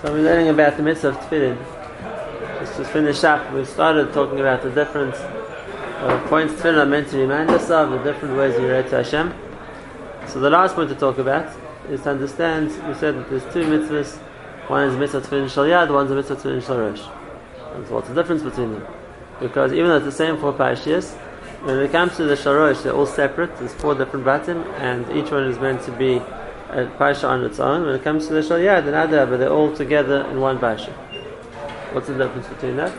So 0.00 0.12
we're 0.12 0.22
learning 0.22 0.48
about 0.48 0.76
the 0.76 0.82
mitzvah 0.82 1.08
of 1.08 1.16
tefillin. 1.16 1.58
Just 2.60 2.76
to 2.76 2.84
finish 2.84 3.22
up, 3.24 3.52
we 3.52 3.64
started 3.64 4.12
talking 4.12 4.40
about 4.40 4.62
the 4.62 4.70
different 4.70 5.14
points 6.26 6.54
tefillin 6.54 6.82
are 6.82 6.86
meant 6.86 7.08
to 7.10 7.18
remind 7.18 7.50
us 7.50 7.70
of, 7.70 7.90
the 7.90 7.98
different 7.98 8.36
ways 8.36 8.58
we 8.58 8.64
relate 8.64 8.90
to 8.90 8.96
Hashem. 8.96 9.32
So 10.26 10.40
the 10.40 10.50
last 10.50 10.74
point 10.74 10.88
to 10.90 10.96
talk 10.96 11.18
about 11.18 11.54
is 11.88 12.02
to 12.02 12.10
understand, 12.10 12.70
we 12.88 12.94
said 12.94 13.16
that 13.16 13.30
there's 13.30 13.44
two 13.52 13.64
mitzvahs. 13.64 14.16
One 14.68 14.88
is 14.88 14.96
mitzvah 14.96 15.20
tefillin 15.20 15.48
shel 15.50 15.64
yad, 15.64 15.92
one's 15.92 16.10
a 16.10 16.14
mitzvah 16.14 16.36
tefillin 16.36 16.66
shel 16.66 16.78
rosh. 16.78 17.02
And 17.74 17.86
so 17.86 17.94
what's 17.94 18.08
the 18.08 18.14
difference 18.14 18.42
between 18.42 18.72
them? 18.74 18.86
Because 19.40 19.72
even 19.72 19.86
though 19.86 19.96
it's 19.96 20.04
the 20.04 20.12
same 20.12 20.36
four 20.38 20.52
parashiyas, 20.52 21.16
when 21.62 21.78
it 21.78 21.92
comes 21.92 22.16
to 22.16 22.24
the 22.24 22.34
shalosh, 22.34 22.82
they're 22.82 22.92
all 22.92 23.06
separate. 23.06 23.56
There's 23.56 23.72
four 23.74 23.94
different 23.94 24.26
batim, 24.26 24.66
and 24.80 25.08
each 25.16 25.30
one 25.30 25.44
is 25.44 25.58
meant 25.60 25.82
to 25.82 25.92
be 25.92 26.20
a 26.72 26.86
parsha 26.98 27.28
on 27.28 27.44
its 27.44 27.60
own. 27.60 27.86
When 27.86 27.94
it 27.94 28.02
comes 28.02 28.26
to 28.28 28.34
the 28.34 28.40
shalyad 28.40 28.86
and 28.86 28.94
adab, 28.94 29.30
but 29.30 29.38
they're 29.38 29.50
all 29.50 29.74
together 29.74 30.26
in 30.30 30.40
one 30.40 30.58
parsha. 30.58 30.92
What's 31.92 32.08
the 32.08 32.14
difference 32.14 32.48
between 32.48 32.76
that? 32.76 32.92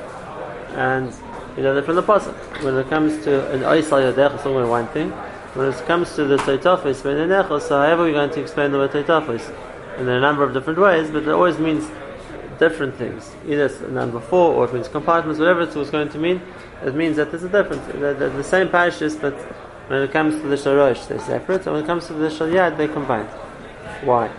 And 0.76 1.14
you 1.58 1.64
know, 1.64 1.74
they're 1.74 1.84
from 1.84 1.96
the 1.96 2.04
pasuk. 2.04 2.64
When 2.64 2.76
it 2.78 2.90
comes 2.90 3.24
to 3.26 3.52
an 3.52 3.62
oisal 3.62 4.14
yadech, 4.14 4.36
it's 4.36 4.46
only 4.46 4.68
one 4.68 4.88
thing. 4.88 5.12
When 5.54 5.68
it 5.68 5.76
comes 5.86 6.16
to 6.16 6.26
the 6.26 6.38
toitafis, 6.38 7.62
so 7.62 7.80
however 7.80 8.04
we're 8.04 8.14
going 8.14 8.32
to 8.32 8.42
explain 8.42 8.72
the 8.72 8.78
word 8.80 8.96
in 8.96 10.10
a 10.10 10.20
number 10.20 10.44
of 10.44 10.54
different 10.54 10.80
ways, 10.80 11.12
but 11.12 11.24
it 11.24 11.30
always 11.30 11.60
means 11.60 11.88
different 12.58 12.96
things. 12.96 13.32
Either 13.46 13.66
it's 13.66 13.80
number 13.82 14.20
four, 14.20 14.54
or 14.56 14.66
it 14.66 14.74
means 14.74 14.88
compartments, 14.88 15.40
whatever 15.40 15.62
it 15.62 15.76
was 15.76 15.92
going 15.92 16.10
to 16.10 16.18
mean 16.18 16.42
it 16.84 16.96
means 16.96 17.16
that 17.18 17.32
there's 17.32 17.44
a 17.44 17.50
difference. 17.50 17.86
They're, 17.94 18.14
they're 18.14 18.30
the 18.30 18.44
same 18.44 18.68
parashas, 18.68 19.20
but 19.20 19.34
when 19.90 20.02
it 20.02 20.12
comes 20.12 20.42
to 20.42 20.48
the 20.48 20.56
shalosh, 20.56 21.08
they're 21.08 21.20
separate, 21.20 21.66
and 21.66 21.76
when 21.76 21.84
it 21.84 21.88
comes 21.88 22.08
to 22.08 22.14
the 22.14 22.28
shalyad, 22.28 22.78
they're 22.78 22.88
combined. 22.88 23.30
Why? 24.06 24.30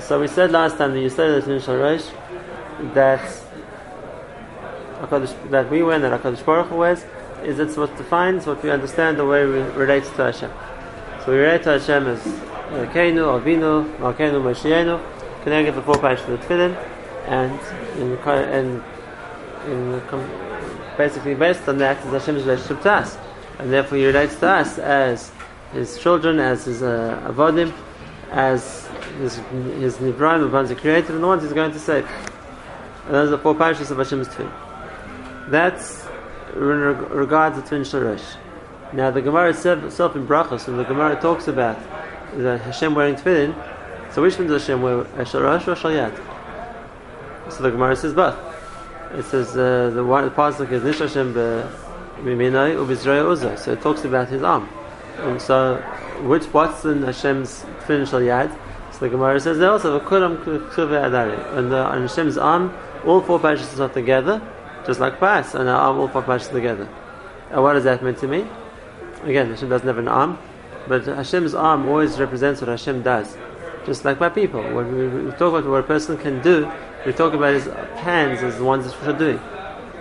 So 0.00 0.20
we 0.20 0.28
said 0.28 0.50
last 0.50 0.76
time 0.76 0.92
that 0.92 1.00
you 1.00 1.08
said 1.08 1.42
that 1.42 1.50
in 1.50 1.60
shalosh 1.60 2.12
that 2.94 3.20
that 5.50 5.70
we 5.70 5.82
went 5.82 6.02
that 6.02 6.20
Hakadosh 6.20 6.44
Baruch 6.44 6.68
Hu 6.68 6.76
wears 6.76 7.04
is 7.42 7.58
it's 7.58 7.76
what 7.76 7.96
defines 7.96 8.46
what 8.46 8.62
we 8.62 8.70
understand 8.70 9.18
the 9.18 9.24
way 9.24 9.46
we 9.46 9.60
relate 9.60 10.04
to 10.04 10.24
Hashem. 10.24 10.50
So 11.24 11.32
we 11.32 11.38
relate 11.38 11.62
to 11.64 11.78
Hashem 11.78 12.06
as 12.06 12.22
Keinu, 12.92 13.40
Avinu, 13.40 13.96
Malkeinu, 13.98 14.42
Moshienu, 14.42 15.00
connected 15.42 15.74
the 15.74 15.82
four 15.82 15.94
parashas 15.94 16.28
of 16.28 16.40
the 16.40 16.46
Tefillin, 16.46 16.76
and 17.26 17.52
in, 17.98 18.12
in, 18.52 20.00
in 20.00 20.96
basically 20.96 21.34
based 21.34 21.68
on 21.68 21.78
that 21.78 21.98
is 22.04 22.12
Hashem's 22.12 22.44
relationship 22.44 22.82
to 22.82 22.92
us. 22.92 23.16
And 23.58 23.72
therefore 23.72 23.98
he 23.98 24.06
relates 24.06 24.36
to 24.36 24.48
us 24.48 24.78
as 24.78 25.30
his 25.72 25.98
children, 25.98 26.38
as 26.40 26.64
his 26.64 26.82
uh, 26.82 27.22
avodim, 27.26 27.72
as 28.36 28.86
his, 29.18 29.36
his 29.80 29.96
Nivraim, 29.96 30.40
the 30.40 30.48
ones 30.48 30.68
he 30.68 30.76
created, 30.76 31.10
and 31.10 31.22
the 31.22 31.26
ones 31.26 31.42
he's 31.42 31.54
going 31.54 31.72
to 31.72 31.78
save. 31.78 32.06
And 33.06 33.14
those 33.14 33.28
are 33.28 33.30
the 33.30 33.38
four 33.38 33.54
parashas 33.54 33.90
of 33.90 33.96
Hashem's 33.96 34.28
twin. 34.28 34.50
That's 35.48 36.06
in 36.54 36.60
regards 36.60 37.60
to 37.60 37.66
twin 37.66 37.82
Sharash. 37.82 38.36
Now 38.92 39.10
the 39.10 39.22
Gemara 39.22 39.50
itself 39.50 40.14
in 40.16 40.26
Brachos, 40.26 40.66
when 40.66 40.76
the 40.76 40.84
Gemara 40.84 41.20
talks 41.20 41.48
about 41.48 41.78
the 42.36 42.58
Hashem 42.58 42.94
wearing 42.94 43.14
tefillin, 43.14 43.54
so 44.12 44.22
which 44.22 44.38
one 44.38 44.48
does 44.48 44.62
Hashem 44.62 44.82
wear, 44.82 45.04
Sharash 45.04 45.66
or 45.66 45.74
Shalyad? 45.74 46.14
So 47.52 47.62
the 47.62 47.70
Gemara 47.70 47.96
says 47.96 48.12
both 48.12 48.36
it 49.12 49.24
says 49.24 49.56
uh, 49.56 49.90
the 49.94 50.04
one 50.04 50.24
the 50.24 50.30
pasuk 50.30 50.70
is 50.70 50.82
Nish 50.82 50.98
Hashem 50.98 51.32
b'minai 51.32 52.74
u'b'zrei 52.74 53.24
uzah. 53.24 53.58
So 53.58 53.72
it 53.72 53.80
talks 53.80 54.04
about 54.04 54.28
his 54.28 54.42
arm. 54.42 54.68
And 55.18 55.40
so, 55.40 55.82
which 56.22 56.44
what's 56.46 56.84
in 56.84 57.02
Hashem's 57.02 57.64
finish 57.86 58.12
al 58.12 58.20
yad? 58.20 58.56
So 58.92 59.00
the 59.00 59.08
Gemara 59.10 59.38
says 59.40 59.58
they 59.58 59.66
also 59.66 59.92
have 59.92 60.02
a 60.02 60.06
kulam 60.06 60.42
kuve 60.44 60.74
adari. 60.74 61.56
And 61.56 61.72
uh, 61.72 61.86
on 61.88 62.02
Hashem's 62.02 62.38
arm, 62.38 62.74
all 63.04 63.20
four 63.20 63.38
parashas 63.38 63.78
are 63.78 63.92
together, 63.92 64.40
just 64.86 65.00
like 65.00 65.18
Pas, 65.20 65.54
and 65.54 65.68
our 65.68 65.76
arm 65.76 65.98
all 65.98 66.08
four 66.08 66.22
parashas 66.22 66.50
together. 66.50 66.88
And 67.50 67.62
what 67.62 67.74
does 67.74 67.84
that 67.84 68.02
mean 68.02 68.14
to 68.16 68.26
me? 68.26 68.46
Again, 69.22 69.50
Hashem 69.50 69.68
doesn't 69.68 69.86
have 69.86 69.98
an 69.98 70.08
arm, 70.08 70.38
but 70.88 71.04
Hashem's 71.04 71.54
arm 71.54 71.88
always 71.88 72.18
represents 72.18 72.60
what 72.60 72.68
Hashem 72.68 73.02
does. 73.02 73.36
Just 73.84 74.04
like 74.04 74.18
by 74.18 74.28
people, 74.28 74.62
when 74.62 75.26
we 75.26 75.30
talk 75.32 75.54
about 75.54 75.64
what 75.66 75.80
a 75.80 75.82
person 75.82 76.16
can 76.18 76.42
do, 76.42 76.70
we 77.04 77.12
talk 77.12 77.34
about 77.34 77.54
his 77.54 77.66
hands 77.96 78.42
as 78.42 78.58
the 78.58 78.64
ones 78.64 78.84
that 78.84 79.00
we're 79.06 79.16
doing. 79.16 79.38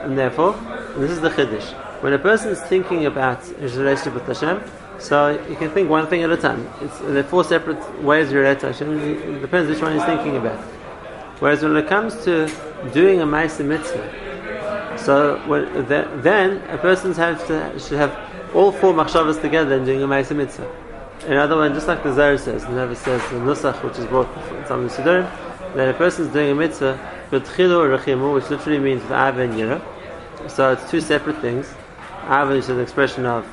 And 0.01 0.17
therefore, 0.17 0.55
and 0.95 1.03
this 1.03 1.11
is 1.11 1.21
the 1.21 1.29
Chiddush. 1.29 2.01
When 2.01 2.13
a 2.13 2.19
person 2.19 2.49
is 2.49 2.61
thinking 2.61 3.05
about 3.05 3.43
his 3.45 3.77
relationship 3.77 4.13
with 4.13 4.27
Hashem, 4.27 4.61
so 4.99 5.29
you 5.49 5.55
can 5.55 5.69
think 5.71 5.89
one 5.89 6.07
thing 6.07 6.23
at 6.23 6.31
a 6.31 6.37
time. 6.37 6.67
It's, 6.81 7.01
are 7.01 7.23
four 7.23 7.43
separate 7.43 8.03
ways 8.03 8.31
you 8.31 8.39
relate 8.39 8.59
to 8.61 8.67
Hashem. 8.67 8.99
It 8.99 9.41
depends 9.41 9.69
which 9.69 9.81
one 9.81 9.93
he's 9.93 10.05
thinking 10.05 10.37
about. 10.37 10.59
Whereas 11.39 11.61
when 11.63 11.75
it 11.75 11.87
comes 11.87 12.23
to 12.23 12.49
doing 12.93 13.21
a 13.21 13.25
Maisa 13.25 13.65
Mitzvah, 13.65 14.97
so 14.97 15.41
when, 15.47 15.87
then 15.87 16.61
a 16.69 16.77
person 16.77 17.13
should 17.13 17.97
have 17.97 18.55
all 18.55 18.71
four 18.71 18.93
machshavas 18.93 19.41
together 19.41 19.75
in 19.75 19.85
doing 19.85 20.01
a 20.01 20.07
Maisa 20.07 20.35
Mitzvah. 20.35 20.71
In 21.27 21.37
other 21.37 21.55
words, 21.55 21.73
just 21.73 21.87
like 21.87 22.03
the 22.03 22.13
Zohar 22.13 22.37
says, 22.37 22.63
the 22.65 22.95
says 22.95 23.21
the 23.31 23.37
Nusach, 23.37 23.83
which 23.83 23.97
is 23.97 24.05
brought 24.05 24.31
from 24.67 24.87
the 24.87 24.93
Siddurim, 24.93 25.29
that 25.75 25.89
a 25.89 25.93
person 25.93 26.27
is 26.27 26.33
doing 26.33 26.51
a 26.51 26.55
mitzvah 26.55 26.99
with 27.31 27.45
chilu 27.47 27.97
rechimu, 27.97 28.33
which 28.33 28.49
literally 28.49 28.79
means 28.79 29.01
with 29.01 29.11
av 29.11 29.37
and 29.39 29.53
yira. 29.53 29.81
So 30.49 30.71
it's 30.71 30.89
two 30.89 31.01
separate 31.01 31.39
things. 31.39 31.73
Av 32.23 32.51
is 32.51 32.69
an 32.69 32.79
expression 32.79 33.25
of 33.25 33.45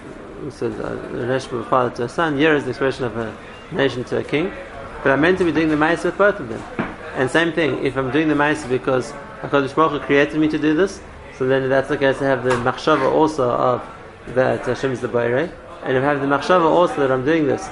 so 0.50 0.68
the 0.68 0.96
relationship 1.08 1.52
of 1.52 1.60
a 1.60 1.70
father 1.70 1.96
to 1.96 2.04
a 2.04 2.08
son. 2.08 2.36
Yira 2.36 2.56
is 2.56 2.64
the 2.64 2.70
expression 2.70 3.04
of 3.04 3.16
a 3.16 3.36
nation 3.70 4.04
to 4.04 4.18
a 4.18 4.24
king. 4.24 4.52
But 5.02 5.12
I'm 5.12 5.20
meant 5.20 5.38
to 5.38 5.44
be 5.44 5.52
doing 5.52 5.68
the 5.68 5.76
mitzvah 5.76 6.08
with 6.08 6.18
both 6.18 6.40
of 6.40 6.48
them. 6.48 6.62
And 7.14 7.30
same 7.30 7.52
thing, 7.52 7.84
if 7.84 7.96
I'm 7.96 8.10
doing 8.10 8.28
the 8.28 8.34
mitzvah 8.34 8.68
because 8.68 9.12
Hakadosh 9.40 9.74
Baruch 9.74 10.00
Hu 10.00 10.06
created 10.06 10.38
me 10.38 10.48
to 10.48 10.58
do 10.58 10.74
this, 10.74 11.00
so 11.36 11.46
then 11.46 11.68
that's 11.68 11.88
case 11.88 12.18
to 12.18 12.24
have 12.24 12.44
the 12.44 12.50
machshava 12.50 13.10
also 13.10 13.50
of 13.50 13.82
that 14.28 14.64
Hashem 14.64 14.92
is 14.92 15.00
the 15.00 15.08
Bayrei, 15.08 15.52
and 15.82 15.96
if 15.96 16.02
I 16.02 16.06
have 16.06 16.20
the 16.20 16.26
machshava 16.26 16.64
also 16.64 16.96
that 16.96 17.10
I'm 17.10 17.24
doing 17.24 17.46
this 17.46 17.68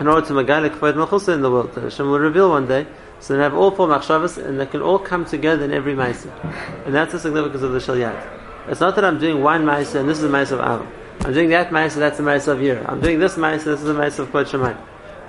in 0.00 0.08
order 0.08 0.26
to 0.26 0.32
magalik 0.32 0.78
kvod 0.78 0.94
malchusa 0.94 1.34
in 1.34 1.42
the 1.42 1.50
world, 1.50 1.72
that 1.74 1.84
Hashem 1.84 2.08
will 2.08 2.18
reveal 2.18 2.50
one 2.50 2.66
day. 2.66 2.86
So 3.20 3.36
they 3.36 3.42
have 3.42 3.54
all 3.54 3.70
four 3.70 3.88
machshavas, 3.88 4.44
and 4.44 4.60
they 4.60 4.66
can 4.66 4.82
all 4.82 4.98
come 4.98 5.24
together 5.24 5.64
in 5.64 5.72
every 5.72 5.94
ma'aseh. 5.94 6.84
And 6.84 6.94
that's 6.94 7.12
the 7.12 7.20
significance 7.20 7.62
of 7.62 7.72
the 7.72 7.78
shalyat. 7.78 8.40
It's 8.68 8.80
not 8.80 8.96
that 8.96 9.04
I'm 9.04 9.18
doing 9.18 9.42
one 9.42 9.64
ma'aseh 9.64 10.00
and 10.00 10.08
this 10.08 10.18
is 10.18 10.22
the 10.22 10.28
ma'aseh 10.28 10.52
of 10.52 10.60
Av. 10.60 10.86
I'm 11.20 11.32
doing 11.32 11.48
that 11.50 11.70
ma'aseh, 11.70 11.96
that's 11.96 12.18
the 12.18 12.22
ma'aseh 12.22 12.48
of 12.48 12.62
Yir. 12.62 12.84
I'm 12.88 13.00
doing 13.00 13.18
this 13.18 13.36
ma'aseh, 13.36 13.64
this 13.64 13.80
is 13.80 13.84
the 13.84 13.94
ma'aseh 13.94 14.20
of 14.20 14.28
Shemayim. 14.28 14.78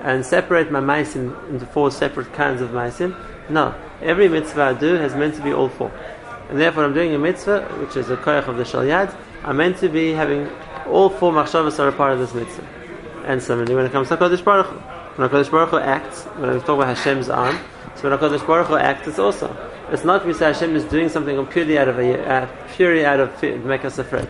And 0.01 0.25
separate 0.25 0.72
my 0.72 0.79
ma'asim 0.79 1.50
into 1.50 1.66
four 1.66 1.91
separate 1.91 2.31
kinds 2.34 2.62
of 2.62 2.72
ma'asim. 2.72 3.16
No. 3.50 3.73
Every 4.01 4.28
mitzvah 4.28 4.63
I 4.63 4.73
do 4.73 4.96
has 4.96 5.16
meant 5.16 5.35
to 5.35 5.41
be 5.41 5.53
all 5.53 5.69
four. 5.69 5.91
And 6.50 6.59
therefore 6.59 6.84
I'm 6.84 6.94
doing 6.94 7.13
a 7.16 7.19
mitzvah, 7.19 7.62
which 7.79 7.96
is 7.96 8.09
a 8.09 8.18
koyach 8.18 8.47
of 8.47 8.57
the 8.57 8.63
shalyat, 8.63 9.16
I'm 9.44 9.57
meant 9.57 9.78
to 9.78 9.90
be 9.90 10.12
having 10.12 10.50
all 10.88 11.09
four 11.09 11.31
machshavas 11.31 11.79
are 11.79 11.88
a 11.88 11.91
part 11.91 12.13
of 12.13 12.19
this 12.19 12.34
mitzvah. 12.34 12.67
And 13.25 13.41
similarly, 13.41 13.75
when 13.75 13.85
it 13.85 13.91
comes 13.91 14.09
to 14.09 14.17
Kodesh 14.17 14.44
Baruch 14.44 14.67
Hu, 14.67 14.75
when 15.22 15.29
Kodesh 15.29 15.50
Baruch 15.50 15.69
Hu 15.69 15.78
acts, 15.78 16.23
when 16.23 16.53
we 16.53 16.59
talk 16.59 16.69
about 16.69 16.96
Hashem's 16.96 17.29
arm, 17.29 17.57
so 17.96 18.09
when 18.09 18.19
HaKadosh 18.19 18.46
Baruch 18.46 18.67
Hu 18.67 18.75
acts, 18.75 19.07
it's 19.07 19.19
also. 19.19 19.56
It's 19.90 20.03
not 20.03 20.25
we 20.25 20.34
say 20.34 20.47
Hashem 20.47 20.75
is 20.75 20.84
doing 20.85 21.09
something 21.09 21.44
purely 21.47 21.78
out 21.78 21.88
of 21.88 21.97
a, 21.97 22.28
uh, 22.28 22.47
purely 22.75 23.06
out 23.06 23.19
of 23.19 23.34
fear, 23.35 23.53
to 23.53 23.66
make 23.66 23.85
us 23.85 23.97
afraid. 23.97 24.28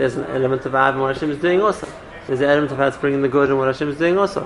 There's 0.00 0.16
an 0.16 0.24
element 0.28 0.64
of 0.64 0.74
Av 0.74 0.94
and 0.94 1.02
what 1.02 1.14
Hashem 1.14 1.30
is 1.30 1.36
doing 1.36 1.60
also. 1.60 1.86
There's 2.26 2.40
an 2.40 2.48
element 2.48 2.72
of 2.72 2.78
how 2.78 2.86
it's 2.86 2.96
bringing 2.96 3.20
the 3.20 3.28
good 3.28 3.50
and 3.50 3.58
what 3.58 3.66
Hashem 3.66 3.90
is 3.90 3.98
doing 3.98 4.16
also. 4.16 4.40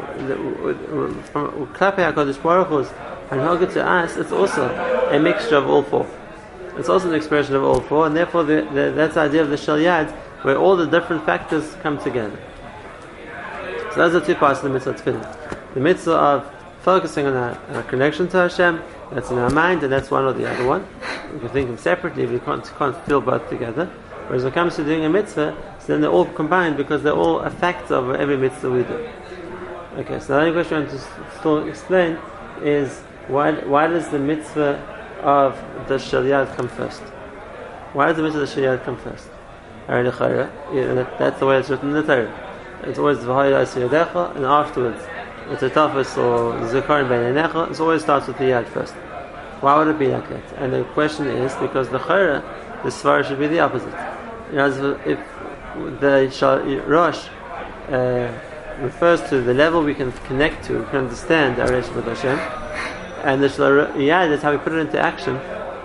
From 1.31 1.69
Klape 1.69 2.12
HaKadosh 2.12 2.42
Baruch 2.42 2.66
Hu's 2.66 2.88
and 3.31 3.41
Hagah 3.41 3.72
to 3.75 3.87
us, 3.88 4.16
it's 4.16 4.32
also 4.32 4.69
a 5.12 5.20
mixture 5.20 5.54
of 5.54 5.69
all 5.70 5.84
four. 5.84 6.09
It's 6.76 6.88
also 6.88 7.09
an 7.09 7.14
expression 7.14 7.54
of 7.54 7.62
all 7.62 7.81
four, 7.82 8.04
and 8.09 8.16
therefore 8.16 8.43
the, 8.43 8.62
the, 8.72 8.93
that's 8.97 9.14
the 9.14 9.20
idea 9.20 9.43
of 9.43 9.48
the 9.48 9.54
Shalyad, 9.54 10.10
where 10.43 10.56
all 10.56 10.76
the 10.76 10.87
different 10.87 11.25
factors 11.25 11.72
come 11.82 11.98
together. 11.98 12.37
So 13.93 14.09
those 14.09 14.20
are 14.20 14.26
two 14.26 14.34
parts 14.34 14.59
of 14.59 14.64
the 14.64 14.70
mitzvah 14.70 14.94
tefillin. 14.94 15.75
The 15.75 15.81
mitzvah 15.81 16.16
of 16.16 16.53
focusing 16.81 17.26
on 17.26 17.34
our, 17.34 17.56
our, 17.76 17.84
connection 17.84 18.26
to 18.31 18.38
Hashem, 18.38 18.82
that's 19.12 19.31
in 19.31 19.38
our 19.38 19.50
mind, 19.50 19.84
and 19.84 19.93
that's 19.93 20.11
one 20.11 20.25
or 20.25 20.32
the 20.32 20.50
other 20.50 20.67
one. 20.67 20.84
We 21.32 21.38
can 21.38 21.49
think 21.50 21.70
of 21.70 21.76
them 21.76 21.79
separately, 21.79 22.26
we 22.26 22.40
can't, 22.40 22.64
can't 22.76 22.96
feel 23.06 23.20
both 23.20 23.49
together. 23.49 23.88
Whereas 24.26 24.43
when 24.44 24.53
it 24.53 24.55
comes 24.55 24.76
to 24.76 24.85
doing 24.85 25.05
a 25.05 25.09
mitzvah, 25.09 25.56
so 25.81 25.87
then 25.87 26.00
they're 26.00 26.11
all 26.11 26.25
combined 26.25 26.76
because 26.76 27.03
they're 27.03 27.12
all 27.12 27.43
effects 27.43 27.91
of 27.91 28.11
every 28.15 28.37
mitzvah 28.37 28.71
we 28.71 28.82
do. 28.85 29.09
Okay, 29.97 30.19
so 30.19 30.29
the 30.29 30.41
only 30.41 30.53
question 30.53 30.76
I 30.76 30.81
want 30.81 30.91
to 30.91 30.99
still 31.38 31.69
explain 31.69 32.19
is 32.62 33.03
why, 33.29 33.53
why 33.53 33.87
does 33.87 34.09
the 34.09 34.19
mitzvah 34.19 34.81
of 35.23 35.56
the 35.88 35.97
Shalyad 35.97 36.56
come 36.56 36.69
first? 36.69 37.03
Why 37.93 38.06
does 38.06 38.17
the 38.17 38.23
mitzvah 38.23 38.43
of 38.43 38.49
the 38.49 38.61
Shalyad 38.61 38.85
come 38.85 38.97
first? 38.97 39.29
That's 39.87 41.38
the 41.38 41.47
way 41.47 41.59
it's 41.59 41.69
written 41.69 41.91
in 41.91 41.94
the 41.94 42.03
Torah. 42.03 42.32
It's 42.85 42.99
always 42.99 43.19
V'hayla 43.19 44.37
and 44.37 44.44
afterwards 44.44 45.00
it's 45.50 45.62
a 45.62 45.69
toughest 45.69 46.17
or 46.17 46.55
Zikarin 46.61 47.09
Ben 47.09 47.37
it 47.37 47.81
always 47.81 48.03
starts 48.03 48.27
with 48.27 48.38
the 48.38 48.44
Yad 48.44 48.67
first. 48.69 48.94
Why 49.61 49.77
would 49.79 49.88
it 49.88 49.99
be 49.99 50.09
like 50.09 50.29
that? 50.31 50.53
And 50.56 50.73
the 50.73 50.85
question 50.94 51.27
is 51.27 51.55
because 51.56 51.88
the 51.91 51.99
Chayra, 51.99 52.43
the 52.82 52.88
Svar 52.88 53.23
should 53.25 53.38
be 53.38 53.47
the 53.47 53.61
opposite. 53.61 53.94
Know, 54.55 55.01
if 55.05 55.19
the 56.01 56.85
Rosh 56.87 57.29
uh, 57.89 58.33
refers 58.81 59.21
to 59.29 59.41
the 59.41 59.53
level 59.53 59.83
we 59.83 59.95
can 59.95 60.12
connect 60.29 60.65
to, 60.67 60.79
we 60.79 60.85
can 60.87 60.97
understand 60.97 61.61
our 61.61 61.67
relationship 61.67 61.97
with 61.97 62.17
Hashem, 62.17 62.39
and 63.25 63.43
the 63.43 63.49
Shaliyad 63.49 64.31
is 64.31 64.43
how 64.43 64.53
we 64.53 64.59
put 64.59 64.73
it 64.73 64.79
into 64.79 64.99
action. 64.99 65.41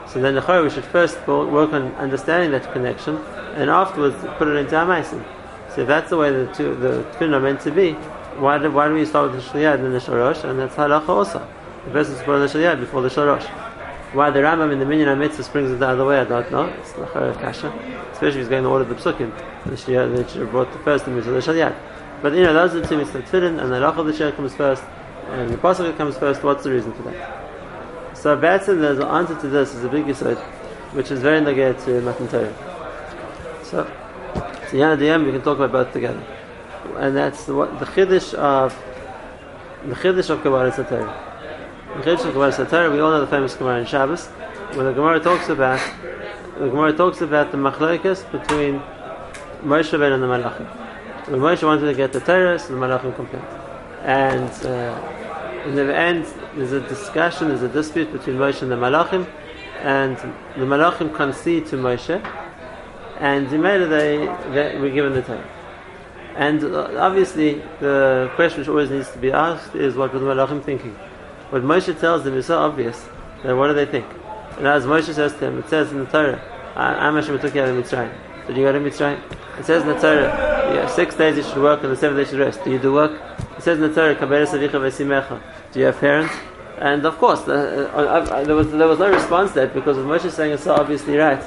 So 0.07 0.21
then 0.21 0.35
the 0.35 0.61
we 0.63 0.69
should 0.69 0.85
first 0.85 1.17
work 1.27 1.73
on 1.73 1.93
understanding 1.95 2.51
that 2.51 2.71
connection, 2.71 3.17
and 3.55 3.71
afterwards 3.71 4.15
put 4.37 4.47
it 4.47 4.55
into 4.55 4.75
Amaisim. 4.75 5.25
So 5.73 5.81
if 5.81 5.87
that's 5.87 6.11
the 6.11 6.17
way 6.17 6.31
the 6.31 6.53
two 6.53 6.75
the 6.75 7.03
twin 7.17 7.33
are 7.33 7.39
meant 7.39 7.61
to 7.61 7.71
be, 7.71 7.93
why 8.37 8.59
do, 8.59 8.71
why 8.71 8.87
do 8.87 8.93
we 8.93 9.05
start 9.05 9.31
with 9.31 9.43
the 9.43 9.49
Shaliyad 9.49 9.75
and 9.75 9.85
then 9.85 9.93
the 9.93 9.99
Shalosh? 9.99 10.43
And 10.43 10.59
that's 10.59 10.75
halacha 10.75 11.09
also. 11.09 11.47
The 11.85 11.91
person 11.91 12.13
is 12.13 12.21
putting 12.21 12.41
the 12.41 12.47
Shaliyad 12.47 12.79
before 12.79 13.01
the 13.01 13.09
Shalosh. 13.09 13.47
Why 14.13 14.31
the 14.31 14.39
Rambam 14.39 14.73
in 14.73 14.79
the 14.79 14.85
Minyan 14.85 15.19
HaMitzvah 15.19 15.43
springs 15.43 15.69
it 15.69 15.79
the 15.79 15.87
other 15.87 16.03
way, 16.03 16.19
I 16.19 16.23
don't 16.23 16.51
know. 16.51 16.65
It's 16.65 16.93
the 16.93 17.05
Kasha. 17.05 17.67
Especially 18.11 18.27
if 18.27 18.35
he's 18.35 18.47
going 18.47 18.63
to 18.63 18.69
order 18.69 18.85
the 18.85 18.95
Psukim. 18.95 19.31
The 19.65 19.77
should 19.77 20.41
have 20.41 20.51
brought 20.51 20.73
the 20.73 20.79
first 20.79 21.05
mitzvah, 21.05 21.31
the 21.31 21.39
Shaliyad. 21.39 21.75
But 22.23 22.33
you 22.33 22.41
know, 22.41 22.53
those 22.53 22.73
are 22.73 22.79
the 22.81 22.87
two 22.87 22.97
mitzvahs, 22.97 23.21
Tefillin, 23.27 23.61
and 23.61 23.71
the 23.71 23.75
Lach 23.75 23.97
of 23.97 24.07
the 24.07 24.13
Shir 24.13 24.31
comes 24.31 24.55
first, 24.55 24.83
and 25.27 25.51
the 25.51 25.57
Pasuk 25.57 25.95
comes 25.95 26.17
first. 26.17 26.43
What's 26.43 26.63
the 26.63 26.71
reason 26.71 26.91
for 26.93 27.03
that? 27.03 28.17
So 28.17 28.35
Batson, 28.35 28.81
there's 28.81 28.97
an 28.97 29.07
answer 29.07 29.39
to 29.39 29.47
this, 29.47 29.75
is 29.75 29.83
a 29.83 29.89
big 29.89 30.05
yisod, 30.05 30.37
which 30.93 31.11
is 31.11 31.21
very 31.21 31.39
negative 31.39 31.85
to 31.85 32.01
Matan 32.01 32.27
Torah. 32.27 32.53
So, 33.63 33.89
so 34.71 34.95
the 34.95 35.07
end 35.07 35.25
we 35.25 35.31
can 35.31 35.41
talk 35.43 35.59
about 35.59 35.71
both 35.71 35.93
together. 35.93 36.25
And 36.97 37.15
that's 37.15 37.45
the, 37.45 37.53
what, 37.53 37.79
the 37.79 37.85
Chiddush 37.85 38.33
of, 38.33 38.75
the 39.85 39.93
Chiddush 39.93 40.31
of 40.31 40.41
Kabbalah 40.41 40.71
Torah. 40.71 41.28
The 41.89 42.13
of 42.13 42.21
Kabbalah 42.21 42.91
we 42.93 42.99
all 43.01 43.11
know 43.11 43.19
the 43.19 43.27
famous 43.27 43.55
Gemara 43.55 43.79
in 43.79 43.85
Shabbos, 43.85 44.27
when 44.75 44.85
the 44.85 44.93
Gemara 44.93 45.19
talks 45.19 45.49
about, 45.49 45.81
the 46.57 46.69
Gemara 46.69 46.93
talks 46.93 47.19
about 47.19 47.51
the 47.51 47.57
machlokes 47.57 48.31
between 48.31 48.79
Moshe 49.63 49.89
Rabbeinu 49.91 50.13
and 50.13 50.23
the 50.23 50.27
Malachim. 50.27 50.67
When 51.27 51.41
Moshe 51.41 51.63
wanted 51.63 51.87
to 51.87 51.93
get 51.95 52.13
the 52.13 52.21
Torah, 52.21 52.57
so 52.59 52.73
the 52.73 52.79
Malachim 52.79 53.13
complained. 53.15 53.45
And 54.03 54.49
uh, 54.65 55.65
in 55.65 55.75
the 55.75 55.93
end, 55.93 56.25
there's 56.55 56.71
a 56.71 56.79
discussion, 56.87 57.49
there's 57.49 57.63
a 57.63 57.67
dispute 57.67 58.13
between 58.13 58.37
Moshe 58.37 58.61
and 58.61 58.71
the 58.71 58.75
Malachim, 58.75 59.27
and 59.81 60.15
the 60.55 60.65
Malachim 60.65 61.13
concede 61.13 61.65
to 61.67 61.75
Moshe, 61.75 62.23
and 63.17 63.47
Zimela 63.47 63.89
they, 63.89 64.17
they 64.53 64.79
were 64.79 64.91
given 64.91 65.13
the 65.13 65.23
Torah. 65.23 65.49
And 66.35 66.63
uh, 66.63 66.97
obviously, 66.99 67.55
the 67.79 68.31
question 68.35 68.59
which 68.59 68.69
always 68.69 68.91
needs 68.91 69.11
to 69.11 69.17
be 69.17 69.31
asked 69.31 69.75
is 69.75 69.95
what 69.95 70.13
were 70.13 70.19
the 70.19 70.27
Malachim 70.27 70.63
thinking? 70.63 70.95
What 71.49 71.63
Moshe 71.63 71.99
tells 71.99 72.23
them 72.23 72.35
is 72.35 72.45
so 72.45 72.59
obvious, 72.59 73.07
then 73.43 73.57
what 73.57 73.67
do 73.67 73.73
they 73.73 73.85
think? 73.85 74.05
And 74.57 74.67
as 74.67 74.85
Moshe 74.85 75.13
says 75.13 75.33
to 75.33 75.39
them, 75.39 75.59
it 75.59 75.67
says 75.69 75.91
in 75.91 75.99
the 75.99 76.05
Torah, 76.05 76.41
I 76.75 77.07
Am 77.07 77.15
Hashem 77.15 77.39
took 77.39 77.55
you 77.55 77.61
out 77.61 77.69
of 77.69 77.83
Mitzrayim. 77.83 78.13
Did 78.47 78.57
you 78.57 78.63
go 78.63 78.71
to 78.71 78.79
Mitzrayim? 78.79 79.19
It 79.57 79.65
says 79.65 79.81
in 79.81 79.89
the 79.89 79.99
Torah, 79.99 80.27
yeah, 80.73 80.87
six 80.87 81.15
days 81.15 81.37
you 81.37 81.43
should 81.43 81.57
work 81.57 81.83
and 81.83 81.91
the 81.91 81.95
seventh 81.95 82.17
day 82.17 82.23
you 82.23 82.29
should 82.29 82.39
rest. 82.39 82.63
Do 82.63 82.71
you 82.71 82.79
do 82.79 82.93
work? 82.93 83.19
It 83.57 83.63
says 83.63 83.79
in 83.79 83.81
the 83.81 83.93
Torah, 83.93 84.15
Do 85.73 85.79
you 85.79 85.85
have 85.85 85.99
parents? 85.99 86.33
And 86.77 87.05
of 87.05 87.17
course, 87.17 87.45
uh, 87.47 87.91
uh, 87.93 87.97
uh, 87.99 88.43
there, 88.45 88.55
was, 88.55 88.71
there 88.71 88.87
was 88.87 88.99
no 88.99 89.11
response 89.11 89.51
to 89.51 89.61
that 89.61 89.73
because 89.73 89.97
Moshe 89.97 90.25
is 90.25 90.33
saying 90.33 90.53
is 90.53 90.63
so 90.63 90.75
obviously 90.75 91.17
right. 91.17 91.43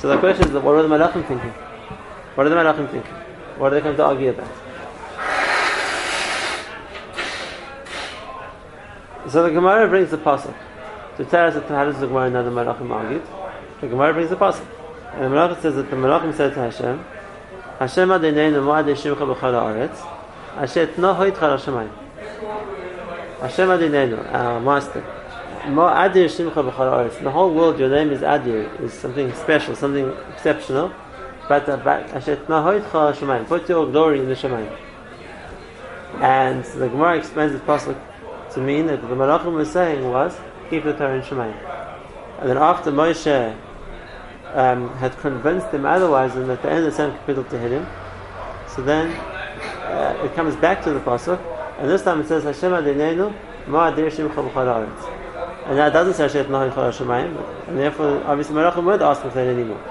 So 0.00 0.08
the 0.08 0.18
question 0.18 0.48
is, 0.48 0.52
what 0.54 0.74
are 0.74 0.82
the 0.82 0.88
Malachim 0.88 1.26
thinking? 1.28 1.50
What 2.34 2.46
are 2.46 2.50
the 2.50 2.56
Malachim 2.56 2.90
thinking? 2.90 3.12
What 3.58 3.72
are 3.72 3.76
they 3.76 3.80
coming 3.80 3.96
to 3.98 4.04
argue 4.04 4.30
about? 4.30 4.50
So 9.28 9.44
the 9.44 9.50
Gemara 9.50 9.88
brings 9.88 10.10
the 10.10 10.18
pasuk 10.18 10.54
to 11.16 11.24
tell 11.24 11.46
us 11.46 11.54
that 11.54 11.68
how 11.68 11.84
does 11.84 12.00
the 12.00 12.08
Gemara 12.08 12.28
know 12.30 12.42
the 12.42 12.50
Malachim 12.50 12.90
argued. 12.90 13.22
The 13.80 13.86
Gemara 13.86 14.12
brings 14.14 14.30
the 14.30 14.36
pasuk, 14.36 14.66
and 15.12 15.24
the 15.24 15.28
Malachim 15.28 15.62
says 15.62 15.76
that 15.76 15.90
the 15.90 15.96
Malachim 15.96 16.34
said 16.34 16.54
to 16.54 16.60
Hashem, 16.60 17.04
Hashem 17.78 18.10
Adonai 18.10 18.50
Mo'ad 18.50 18.86
Shimcha 18.86 19.16
B'chol 19.16 19.36
Haaretz, 19.36 19.96
Asher 20.56 20.88
Tno 20.88 21.14
Hoit 21.14 21.38
Chal 21.38 21.56
Hashemayim. 21.56 21.92
Hashem 23.40 23.68
Adinenu, 23.68 24.32
our 24.32 24.60
master. 24.60 25.00
Mo 25.68 25.82
Adir 25.82 26.26
Shimcha 26.26 26.70
B'chol 26.70 27.18
In 27.18 27.24
the 27.24 27.30
whole 27.30 27.54
world, 27.54 27.78
your 27.78 27.90
name 27.90 28.10
is 28.10 28.22
Adir, 28.22 28.80
is 28.80 28.92
something 28.92 29.32
special, 29.34 29.76
something 29.76 30.12
exceptional. 30.34 30.92
But 31.48 31.68
uh, 31.68 31.78
Asher 32.12 32.38
Tnahoit 32.38 32.90
Chal 32.90 33.12
Shemayim. 33.12 33.46
Put 33.46 33.68
your 33.68 33.86
glory 33.86 34.18
in 34.18 34.28
the 34.28 34.34
Shemayim. 34.34 34.76
And 36.20 36.64
the 36.64 36.88
Gemara 36.88 37.18
explains 37.18 37.52
the 37.52 37.60
pasuk 37.60 37.96
to 38.54 38.60
mean 38.60 38.86
that 38.86 39.00
the 39.00 39.08
Malachim 39.08 39.54
was 39.54 39.70
saying 39.70 40.08
was 40.08 40.36
keep 40.70 40.84
the 40.84 40.92
Torah 40.92 41.16
in 41.16 41.22
Shemayim. 41.22 41.56
And 42.40 42.50
then 42.50 42.58
after 42.58 42.90
Moshe 42.90 43.56
um, 44.54 44.88
had 44.96 45.16
convinced 45.18 45.70
them 45.70 45.86
otherwise, 45.86 46.34
and 46.36 46.50
at 46.50 46.62
the 46.62 46.70
end 46.70 46.84
of 46.84 46.84
the 46.84 46.92
same 46.92 47.12
capital 47.12 47.44
to 47.44 47.58
hit 47.58 47.72
him, 47.72 47.86
so 48.74 48.82
then 48.82 49.10
uh, 49.10 50.24
it 50.24 50.34
comes 50.34 50.56
back 50.56 50.82
to 50.82 50.92
the 50.92 51.00
pasuk 51.00 51.40
and 51.82 51.90
this 51.90 52.02
time 52.02 52.20
it 52.20 52.28
says 52.28 52.44
Hashem 52.44 52.70
Adinenu 52.70 53.34
Ma'adir 53.66 54.08
Shimcha 54.08 54.50
B'chol 54.50 55.66
And 55.66 55.76
that 55.78 55.92
doesn't 55.92 56.14
say 56.14 56.22
Hashem 56.22 56.46
Nahi 56.52 56.72
Chol 56.72 56.92
Shemayim, 56.92 57.68
and 57.68 57.76
therefore 57.76 58.22
obviously 58.24 58.54
Malachim 58.54 58.84
weren't 58.84 59.02
asking 59.02 59.30
for 59.30 59.36
that 59.36 59.48
anymore. 59.48 59.82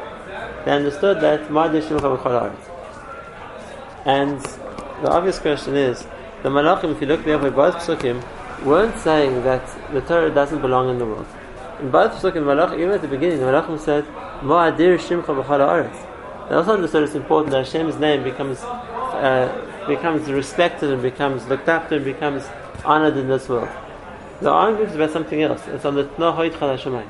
They 0.63 0.71
understood 0.71 1.19
that 1.21 1.49
Ma'adir 1.49 1.81
Shimcha 1.81 2.17
B'chol 2.17 2.55
And 4.05 4.39
the 5.03 5.11
obvious 5.11 5.37
question 5.39 5.75
is, 5.75 6.07
the 6.43 6.49
Malachim, 6.49 6.93
if 6.93 7.01
you 7.01 7.07
look 7.07 7.25
there 7.25 7.37
by 7.37 7.49
both 7.49 7.75
Psukim, 7.75 8.23
weren't 8.63 8.97
saying 8.99 9.43
that 9.43 9.65
the 9.91 10.01
Torah 10.01 10.29
doesn't 10.29 10.61
belong 10.61 10.89
in 10.89 10.99
the 10.99 11.05
world. 11.05 11.27
In 11.79 11.89
both 11.89 12.11
Psukim, 12.13 12.43
Malach, 12.43 12.73
even 12.77 12.91
at 12.91 13.01
the 13.01 13.07
beginning, 13.07 13.39
the 13.39 13.45
Malachim 13.45 13.79
said, 13.79 14.05
Ma'adir 14.41 14.97
Shimcha 14.97 15.43
B'chol 15.43 16.49
They 16.49 16.55
also 16.55 16.73
understood 16.73 17.03
it's 17.03 17.15
important 17.15 17.51
that 17.51 17.65
Hashem's 17.65 17.97
name 17.97 18.23
becomes 18.23 18.59
uh, 18.61 19.67
becomes 19.87 20.29
respected 20.31 20.91
and 20.91 21.01
becomes 21.01 21.45
looked 21.47 21.67
after 21.67 21.95
and 21.95 22.05
becomes 22.05 22.43
honored 22.85 23.17
in 23.17 23.27
this 23.27 23.49
world. 23.49 23.69
The 24.41 24.49
argument 24.49 24.89
is 24.89 24.95
about 24.95 25.11
something 25.11 25.41
else. 25.41 25.67
It's 25.67 25.85
on 25.85 25.95
the 25.95 26.05
Tnohoit 26.05 26.51
Chalashamayim. 26.51 27.07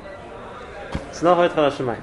It's 1.10 1.22
Tnohoit 1.22 1.50
Chalashamayim. 1.50 2.02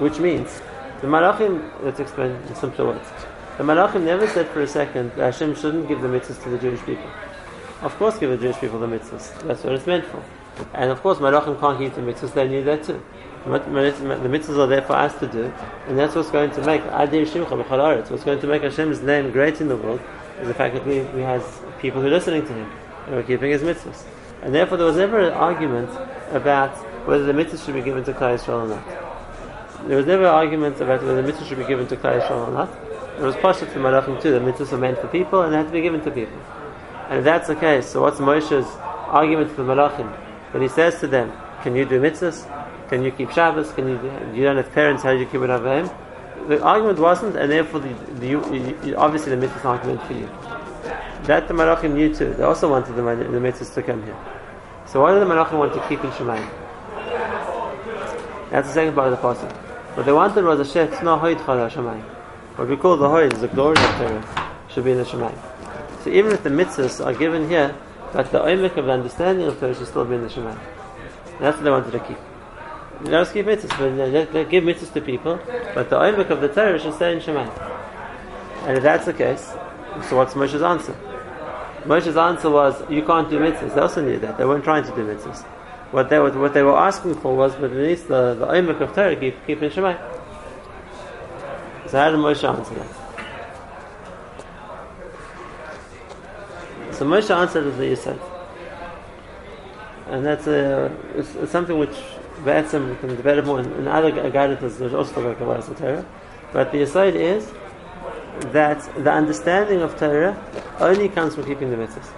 Which 0.00 0.18
means, 0.18 0.62
the 1.00 1.06
Malachim, 1.06 1.70
let's 1.82 2.00
explain 2.00 2.30
in 2.32 2.54
simpler 2.54 2.86
words. 2.86 3.08
The 3.58 3.64
Malachim 3.64 4.04
never 4.04 4.26
said 4.26 4.48
for 4.48 4.62
a 4.62 4.66
second 4.66 5.10
that 5.16 5.34
Hashem 5.34 5.54
shouldn't 5.54 5.88
give 5.88 6.00
the 6.00 6.08
mitzvahs 6.08 6.42
to 6.42 6.48
the 6.50 6.58
Jewish 6.58 6.80
people. 6.82 7.10
Of 7.84 7.94
course, 7.98 8.16
give 8.18 8.30
the 8.30 8.38
Jewish 8.38 8.56
people 8.56 8.78
the 8.78 8.86
mitzvahs. 8.86 9.42
That's 9.42 9.62
what 9.62 9.74
it's 9.74 9.86
meant 9.86 10.06
for. 10.06 10.24
And 10.72 10.90
of 10.90 11.02
course, 11.02 11.18
Malachim 11.18 11.60
can't 11.60 11.78
keep 11.78 11.94
the 11.94 12.00
mitzvahs, 12.00 12.32
they 12.32 12.48
knew 12.48 12.64
that 12.64 12.82
too. 12.82 13.02
The 13.44 13.50
mitzvahs 13.50 14.56
are 14.56 14.66
there 14.66 14.80
for 14.80 14.94
us 14.94 15.12
to 15.18 15.26
do, 15.26 15.52
and 15.86 15.98
that's 15.98 16.14
what's 16.14 16.30
going 16.30 16.50
to 16.52 16.64
make 16.64 16.82
What's 16.82 18.24
going 18.24 18.40
to 18.40 18.46
make 18.46 18.62
Hashem's 18.62 19.02
name 19.02 19.30
great 19.32 19.60
in 19.60 19.68
the 19.68 19.76
world 19.76 20.00
is 20.40 20.48
the 20.48 20.54
fact 20.54 20.74
that 20.76 20.86
we, 20.86 21.02
we 21.02 21.20
have 21.20 21.44
people 21.78 22.00
who 22.00 22.06
are 22.06 22.10
listening 22.10 22.46
to 22.46 22.54
Him 22.54 22.72
and 23.04 23.16
we're 23.16 23.22
keeping 23.22 23.50
His 23.50 23.60
mitzvahs. 23.60 24.04
And 24.40 24.54
therefore, 24.54 24.78
there 24.78 24.86
was 24.86 24.96
never 24.96 25.20
an 25.20 25.34
argument 25.34 25.90
about 26.30 26.70
whether 27.06 27.24
the 27.26 27.34
mitzvahs 27.34 27.66
should 27.66 27.74
be 27.74 27.82
given 27.82 28.02
to 28.04 28.14
Klal 28.14 28.38
Yisrael 28.38 28.64
or 28.64 28.68
not. 28.68 29.86
There 29.86 29.98
was 29.98 30.06
never 30.06 30.22
an 30.22 30.30
argument 30.30 30.80
about 30.80 31.02
whether 31.02 31.20
the 31.20 31.30
mitzvahs 31.30 31.48
should 31.48 31.58
be 31.58 31.66
given 31.66 31.86
to 31.88 31.96
Klal 31.96 32.18
Yisrael 32.18 32.48
or 32.48 32.50
not. 32.50 32.72
There 33.18 33.26
was 33.26 33.36
Pashat 33.36 33.70
to 33.74 33.78
Malachim 33.78 34.22
too. 34.22 34.30
The 34.32 34.40
mitzvahs 34.40 34.72
are 34.72 34.78
meant 34.78 35.00
for 35.00 35.08
people 35.08 35.42
and 35.42 35.52
they 35.52 35.58
have 35.58 35.66
to 35.66 35.72
be 35.72 35.82
given 35.82 36.00
to 36.00 36.10
people. 36.10 36.38
And 37.08 37.18
if 37.18 37.24
that's 37.24 37.48
the 37.48 37.56
case, 37.56 37.86
so 37.86 38.02
what's 38.02 38.18
Moshe's 38.18 38.66
argument 39.08 39.50
for 39.50 39.62
the 39.62 39.72
Malachim? 39.72 40.10
When 40.52 40.62
he 40.62 40.68
says 40.68 41.00
to 41.00 41.06
them, 41.06 41.32
"Can 41.62 41.76
you 41.76 41.84
do 41.84 42.00
mitzvahs?" 42.00 42.46
Can 42.88 43.02
you 43.02 43.10
keep 43.10 43.30
Shabbos? 43.30 43.72
Can 43.72 43.88
you? 43.88 43.94
You 44.34 44.44
don't 44.44 44.56
have 44.56 44.70
parents. 44.72 45.02
How 45.02 45.12
do 45.12 45.18
you 45.18 45.26
keep 45.26 45.40
it 45.40 45.50
over 45.50 45.80
him? 45.80 45.90
The 46.48 46.62
argument 46.62 46.98
wasn't, 46.98 47.36
and 47.36 47.50
therefore 47.50 47.80
the, 47.80 47.94
the 48.20 48.26
you, 48.26 48.78
you, 48.84 48.96
obviously 48.96 49.30
the 49.30 49.38
mitzvah 49.38 49.58
is 49.58 49.64
not 49.64 49.86
meant 49.86 50.02
for 50.02 50.12
you. 50.12 50.26
That 51.24 51.48
the 51.48 51.54
Malachim 51.54 51.94
knew 51.94 52.14
too. 52.14 52.34
They 52.34 52.42
also 52.42 52.70
wanted 52.70 52.94
the, 52.94 53.02
the 53.02 53.38
mitzvahs 53.38 53.72
to 53.74 53.82
come 53.82 54.04
here. 54.04 54.16
So 54.86 55.00
why 55.00 55.12
did 55.12 55.20
the 55.20 55.26
Malachim 55.26 55.58
want 55.58 55.72
to 55.72 55.80
keep 55.88 56.04
in 56.04 56.10
Shemayim? 56.10 56.48
That's 58.50 58.68
the 58.68 58.74
second 58.74 58.94
part 58.94 59.12
of 59.12 59.18
the 59.18 59.22
passage. 59.22 59.50
What 59.96 60.04
they 60.04 60.12
wanted 60.12 60.44
was 60.44 60.60
a 60.60 60.64
shet 60.64 61.02
no 61.02 61.16
hoid 61.16 61.36
chala 61.36 61.70
Shemayim. 61.70 62.02
What 62.56 62.68
we 62.68 62.76
call 62.76 62.98
the 62.98 63.08
hoid 63.08 63.32
is 63.32 63.40
the 63.40 63.48
glory 63.48 63.76
of 63.78 63.90
Torah 63.96 64.52
should 64.68 64.84
be 64.84 64.92
in 64.92 64.98
the 64.98 65.04
Shemayim. 65.04 65.38
So 66.04 66.10
even 66.10 66.32
if 66.32 66.42
the 66.42 66.50
mitzvahs 66.50 67.02
are 67.02 67.14
given 67.14 67.48
here, 67.48 67.74
but 68.12 68.30
the 68.30 68.38
oimik 68.38 68.76
of 68.76 68.84
the 68.84 68.92
understanding 68.92 69.46
of 69.46 69.58
Torah 69.58 69.74
should 69.74 69.86
still 69.86 70.04
be 70.04 70.16
in 70.16 70.20
the 70.20 70.28
Shemayim. 70.28 70.60
That's 71.40 71.56
what 71.56 71.64
they 71.64 71.70
wanted 71.70 71.92
to 71.92 72.00
keep. 72.00 72.18
Let 73.04 73.22
us 73.22 73.32
give 73.32 73.46
mitzvahs, 73.46 73.78
but 73.78 74.32
they 74.34 74.44
give 74.44 74.64
mitzvahs 74.64 74.92
to 74.92 75.00
people, 75.00 75.40
but 75.74 75.88
the 75.88 75.96
oimik 75.96 76.28
of 76.28 76.42
the 76.42 76.48
Torah 76.48 76.78
should 76.78 76.92
stay 76.92 77.14
in 77.14 77.20
Shemai. 77.20 77.48
And 78.66 78.76
if 78.76 78.82
that's 78.82 79.06
the 79.06 79.14
case, 79.14 79.54
so 80.10 80.16
what's 80.16 80.34
Moshe's 80.34 80.60
answer? 80.60 80.94
Moshe's 81.84 82.18
answer 82.18 82.50
was, 82.50 82.74
you 82.90 83.02
can't 83.02 83.30
do 83.30 83.38
mitzvahs. 83.38 83.74
They 83.74 83.80
also 83.80 84.04
knew 84.04 84.18
that. 84.18 84.36
They 84.36 84.44
weren't 84.44 84.64
trying 84.64 84.84
to 84.84 84.90
do 84.94 85.06
mitzvahs. 85.06 85.40
What 85.90 86.10
they, 86.10 86.18
what 86.18 86.52
they 86.52 86.62
were 86.62 86.76
asking 86.76 87.14
for 87.14 87.34
was, 87.34 87.54
but 87.54 87.70
at 87.70 87.78
least 87.78 88.08
the, 88.08 88.34
the 88.34 88.44
of 88.46 88.94
Torah 88.94 89.16
keep, 89.16 89.46
keep 89.46 89.62
in 89.62 89.70
Shemai. 89.70 89.96
So 91.88 91.98
how 91.98 92.10
did 92.10 92.20
Moshe 92.20 92.46
answer 92.46 92.74
that? 92.74 93.03
So 97.04 97.10
Moshe 97.10 97.36
answered 97.36 97.66
as 97.66 97.76
the 97.76 97.94
said. 97.96 98.18
And 100.08 100.24
that's 100.24 100.46
a, 100.46 100.86
it's, 101.14 101.34
it's 101.34 101.52
something 101.52 101.78
which 101.78 101.96
Ba'atzim, 102.44 102.88
we 102.88 102.96
can 102.96 103.14
debate 103.14 103.44
more 103.44 103.60
in, 103.60 103.70
in 103.72 103.86
other 103.86 104.10
guidance, 104.30 104.78
there's 104.78 104.94
also 104.94 105.28
like 105.28 105.38
a 105.38 105.74
Torah. 105.74 106.06
But 106.54 106.72
the 106.72 106.80
aside 106.80 107.14
is 107.14 107.52
that 108.52 108.80
the 109.04 109.12
understanding 109.12 109.82
of 109.82 109.98
Torah 109.98 110.34
only 110.80 111.10
comes 111.10 111.34
from 111.34 111.44
keeping 111.44 111.68
the 111.68 111.76
mitzvahs. 111.76 112.08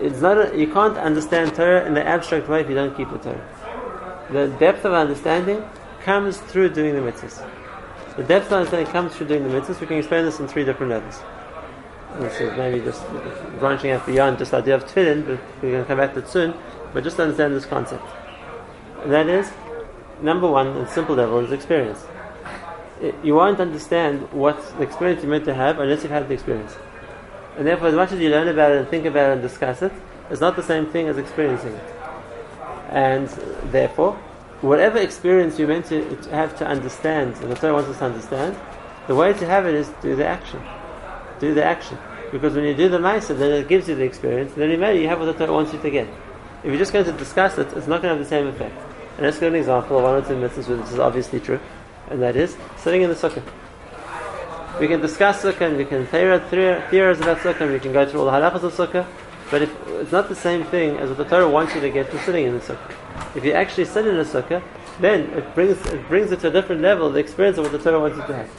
it's 0.00 0.22
not 0.22 0.38
a, 0.38 0.58
you 0.58 0.72
can't 0.72 0.96
understand 0.96 1.54
Torah 1.54 1.84
in 1.84 1.92
the 1.92 2.06
abstract 2.06 2.48
way 2.48 2.62
if 2.62 2.68
you 2.70 2.76
don't 2.76 2.96
keep 2.96 3.10
the 3.10 3.18
Torah. 3.18 4.26
The 4.30 4.48
depth 4.58 4.86
of 4.86 4.94
understanding 4.94 5.62
comes 6.00 6.38
through 6.38 6.70
doing 6.70 6.94
the 6.94 7.02
mitzvahs. 7.02 7.46
The 8.16 8.22
depth 8.22 8.46
of 8.46 8.52
understanding 8.54 8.90
comes 8.90 9.14
through 9.14 9.26
doing 9.26 9.46
the 9.46 9.50
mitzvahs. 9.50 9.80
We 9.82 9.86
can 9.86 9.98
explain 9.98 10.24
this 10.24 10.40
in 10.40 10.48
three 10.48 10.64
different 10.64 10.88
levels. 10.88 11.20
This 12.20 12.40
is 12.40 12.56
maybe 12.56 12.80
just 12.80 13.04
branching 13.58 13.90
out 13.90 14.06
beyond 14.06 14.38
just 14.38 14.52
the 14.52 14.58
idea 14.58 14.76
of 14.76 14.84
tefillin, 14.84 15.26
but 15.26 15.40
we're 15.60 15.72
going 15.72 15.82
to 15.82 15.88
come 15.88 15.98
back 15.98 16.12
to 16.14 16.20
it 16.20 16.28
soon. 16.28 16.54
But 16.92 17.02
just 17.02 17.18
understand 17.18 17.54
this 17.54 17.66
concept. 17.66 18.04
And 19.02 19.12
that 19.12 19.28
is, 19.28 19.50
number 20.22 20.48
one, 20.48 20.68
on 20.68 20.88
simple 20.88 21.16
level, 21.16 21.40
is 21.40 21.50
experience. 21.50 22.04
You 23.22 23.34
won't 23.34 23.58
understand 23.58 24.30
what 24.32 24.56
the 24.78 24.84
experience 24.84 25.22
you're 25.22 25.30
meant 25.30 25.44
to 25.46 25.54
have 25.54 25.80
unless 25.80 26.02
you've 26.02 26.12
had 26.12 26.28
the 26.28 26.34
experience. 26.34 26.76
And 27.58 27.66
therefore, 27.66 27.88
as 27.88 27.94
much 27.94 28.12
as 28.12 28.20
you 28.20 28.30
learn 28.30 28.48
about 28.48 28.70
it 28.70 28.78
and 28.78 28.88
think 28.88 29.06
about 29.06 29.30
it 29.30 29.32
and 29.34 29.42
discuss 29.42 29.82
it, 29.82 29.92
it's 30.30 30.40
not 30.40 30.54
the 30.54 30.62
same 30.62 30.86
thing 30.86 31.08
as 31.08 31.18
experiencing 31.18 31.72
it. 31.72 31.94
And 32.90 33.28
therefore, 33.72 34.14
whatever 34.60 34.98
experience 34.98 35.58
you're 35.58 35.68
meant 35.68 35.86
to 35.86 36.16
have 36.30 36.56
to 36.58 36.66
understand, 36.66 37.34
and 37.38 37.50
the 37.50 37.56
Torah 37.56 37.74
wants 37.74 37.90
us 37.90 37.98
to 37.98 38.04
understand, 38.04 38.56
the 39.08 39.14
way 39.14 39.32
to 39.32 39.46
have 39.46 39.66
it 39.66 39.74
is 39.74 39.88
do 40.00 40.14
the 40.14 40.24
action. 40.24 40.62
Do 41.40 41.54
the 41.54 41.64
action. 41.64 41.98
Because 42.32 42.54
when 42.54 42.64
you 42.64 42.74
do 42.74 42.88
the 42.88 42.98
Maisa, 42.98 43.36
then 43.38 43.52
it 43.52 43.68
gives 43.68 43.88
you 43.88 43.94
the 43.94 44.02
experience, 44.02 44.54
then 44.54 44.70
immediately 44.70 45.02
you 45.02 45.08
have 45.08 45.20
what 45.20 45.26
the 45.26 45.34
Torah 45.34 45.52
wants 45.52 45.72
you 45.72 45.80
to 45.80 45.90
get. 45.90 46.08
If 46.64 46.66
you're 46.66 46.78
just 46.78 46.92
going 46.92 47.04
to 47.04 47.12
discuss 47.12 47.58
it, 47.58 47.68
it's 47.76 47.86
not 47.86 48.02
going 48.02 48.12
to 48.12 48.16
have 48.16 48.18
the 48.18 48.24
same 48.24 48.46
effect. 48.46 48.74
And 49.16 49.26
let's 49.26 49.38
give 49.38 49.52
an 49.52 49.58
example 49.58 49.98
of 49.98 50.02
one 50.02 50.14
or 50.14 50.22
two 50.22 50.34
mitzvahs 50.34 50.66
which 50.66 50.90
is 50.90 50.98
obviously 50.98 51.38
true, 51.38 51.60
and 52.10 52.20
that 52.22 52.34
is 52.34 52.56
sitting 52.76 53.02
in 53.02 53.10
the 53.10 53.14
sukkah. 53.14 53.42
We 54.80 54.88
can 54.88 55.00
discuss 55.00 55.42
sukkah 55.42 55.68
and 55.68 55.76
we 55.76 55.84
can 55.84 56.06
theorize 56.06 57.20
about 57.20 57.38
sukkah 57.38 57.60
and 57.60 57.72
we 57.72 57.78
can 57.78 57.92
go 57.92 58.04
through 58.04 58.20
all 58.20 58.26
the 58.26 58.32
halachas 58.32 58.64
of 58.64 58.72
sukkah, 58.72 59.06
but 59.50 59.62
if, 59.62 59.88
it's 60.00 60.10
not 60.10 60.28
the 60.28 60.34
same 60.34 60.64
thing 60.64 60.96
as 60.96 61.08
what 61.08 61.18
the 61.18 61.24
Torah 61.24 61.48
wants 61.48 61.74
you 61.76 61.80
to 61.80 61.90
get 61.90 62.08
from 62.08 62.18
sitting 62.20 62.46
in 62.46 62.54
the 62.54 62.60
sukkah. 62.60 63.36
If 63.36 63.44
you 63.44 63.52
actually 63.52 63.84
sit 63.84 64.06
in 64.06 64.16
the 64.16 64.24
sukkah, 64.24 64.60
then 64.98 65.30
it 65.34 65.54
brings 65.54 65.80
it 65.86 66.08
brings 66.08 66.32
it 66.32 66.40
to 66.40 66.48
a 66.48 66.50
different 66.50 66.82
level, 66.82 67.10
the 67.10 67.20
experience 67.20 67.58
of 67.58 67.64
what 67.64 67.72
the 67.72 67.78
Torah 67.78 68.00
wants 68.00 68.16
you 68.16 68.26
to 68.26 68.34
have. 68.34 68.50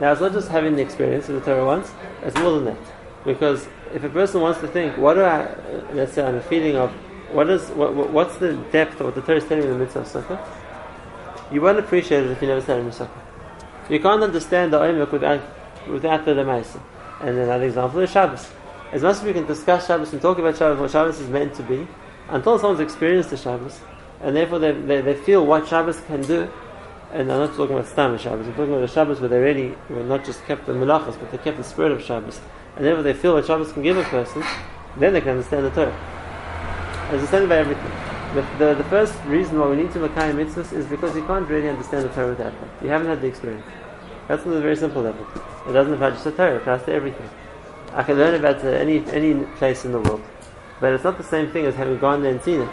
Now 0.00 0.12
it's 0.12 0.20
not 0.20 0.32
just 0.32 0.48
having 0.48 0.76
the 0.76 0.82
experience 0.82 1.26
that 1.26 1.32
the 1.34 1.40
Torah 1.40 1.64
wants, 1.64 1.92
it's 2.22 2.36
more 2.36 2.52
than 2.52 2.66
that. 2.66 2.78
Because 3.24 3.66
if 3.94 4.04
a 4.04 4.08
person 4.08 4.40
wants 4.40 4.60
to 4.60 4.68
think, 4.68 4.96
what 4.96 5.14
do 5.14 5.24
I 5.24 5.54
let's 5.92 6.12
say 6.12 6.24
I'm 6.24 6.36
a 6.36 6.42
feeling 6.42 6.76
of 6.76 6.90
what 7.32 7.50
is 7.50 7.68
what, 7.70 7.94
what's 8.10 8.36
the 8.38 8.54
depth 8.72 9.00
of 9.00 9.06
what 9.06 9.14
the 9.14 9.22
Torah 9.22 9.38
is 9.38 9.44
telling 9.44 9.64
me 9.64 9.70
in 9.70 9.78
the 9.78 9.84
mitzvah 9.84 10.00
of 10.00 10.06
sukkah? 10.06 10.48
You 11.52 11.60
won't 11.62 11.78
appreciate 11.78 12.24
it 12.24 12.30
if 12.30 12.42
you 12.42 12.48
never 12.48 12.60
stand 12.60 12.80
in 12.80 12.86
the 12.86 12.92
sukkah. 12.92 13.90
You 13.90 14.00
can't 14.00 14.22
understand 14.22 14.72
the 14.72 14.78
Oimek 14.78 15.10
without, 15.10 15.40
without 15.88 16.24
the 16.26 16.32
Lemaisa. 16.32 16.80
And 17.20 17.38
another 17.38 17.64
example 17.64 18.00
is 18.00 18.10
Shabbos. 18.10 18.46
As 18.92 19.02
much 19.02 19.16
as 19.16 19.22
we 19.22 19.32
can 19.32 19.46
discuss 19.46 19.86
Shabbos 19.86 20.12
and 20.12 20.20
talk 20.20 20.38
about 20.38 20.56
Shabbos, 20.56 20.78
what 20.78 20.90
Shabbos 20.90 21.20
is 21.20 21.28
meant 21.28 21.54
to 21.54 21.62
be, 21.62 21.88
until 22.28 22.58
someone's 22.58 22.80
experienced 22.80 23.30
the 23.30 23.38
Shabbos, 23.38 23.80
and 24.20 24.36
therefore 24.36 24.58
they, 24.58 24.72
they, 24.72 25.00
they 25.00 25.14
feel 25.14 25.46
what 25.46 25.66
Shabbos 25.66 26.00
can 26.02 26.20
do, 26.22 26.50
and 27.12 27.32
I'm 27.32 27.40
not 27.40 27.56
talking 27.56 27.74
about 27.74 27.88
Stam 27.88 28.18
Shabbos, 28.18 28.46
I'm 28.46 28.54
talking 28.54 28.74
about 28.74 28.80
the 28.80 28.88
Shabbos 28.88 29.20
where 29.20 29.28
they 29.28 29.38
really 29.38 29.74
were 29.88 30.02
not 30.02 30.24
just 30.24 30.44
kept 30.44 30.66
the 30.66 30.72
Melachas, 30.72 31.18
but 31.18 31.30
they 31.30 31.38
kept 31.38 31.56
the 31.56 31.64
spirit 31.64 31.92
of 31.92 32.02
Shabbos, 32.02 32.40
and 32.76 32.84
therefore 32.84 33.02
they 33.02 33.14
feel 33.14 33.34
what 33.34 33.46
Shabbos 33.46 33.72
can 33.72 33.82
give 33.82 33.96
a 33.96 34.04
person, 34.04 34.44
then 34.96 35.12
they 35.14 35.20
can 35.20 35.30
understand 35.30 35.64
the 35.66 35.70
Torah. 35.70 37.08
Understand 37.10 37.48
by 37.48 37.56
everything. 37.58 37.92
The, 38.34 38.42
the, 38.58 38.74
the, 38.74 38.84
first 38.84 39.14
reason 39.24 39.58
why 39.58 39.68
we 39.68 39.76
need 39.76 39.90
to 39.92 40.00
Makayim 40.00 40.34
mitzvahs 40.34 40.74
is 40.74 40.84
because 40.84 41.16
you 41.16 41.24
can't 41.24 41.48
really 41.48 41.68
understand 41.68 42.04
the 42.04 42.10
Torah 42.10 42.28
without 42.28 42.52
that. 42.52 42.84
You 42.84 42.90
haven't 42.90 43.06
had 43.06 43.22
the 43.22 43.26
experience. 43.26 43.64
That's 44.28 44.44
on 44.44 44.52
a 44.52 44.60
very 44.60 44.76
simple 44.76 45.00
level. 45.00 45.26
It 45.66 45.72
doesn't 45.72 45.94
apply 45.94 46.10
just 46.10 46.24
to 46.24 46.32
Torah, 46.32 46.56
it 46.56 46.56
applies 46.58 46.84
to 46.84 46.92
everything. 46.92 47.30
I 47.94 48.02
can 48.02 48.18
learn 48.18 48.34
about 48.34 48.62
uh, 48.62 48.68
any, 48.68 48.98
any 49.06 49.44
place 49.56 49.86
in 49.86 49.92
the 49.92 50.00
world. 50.00 50.22
But 50.78 50.92
it's 50.92 51.04
not 51.04 51.16
the 51.16 51.24
same 51.24 51.50
thing 51.50 51.64
as 51.64 51.74
having 51.74 51.98
gone 51.98 52.22
there 52.22 52.32
and 52.32 52.42
seen 52.42 52.60
it. 52.60 52.68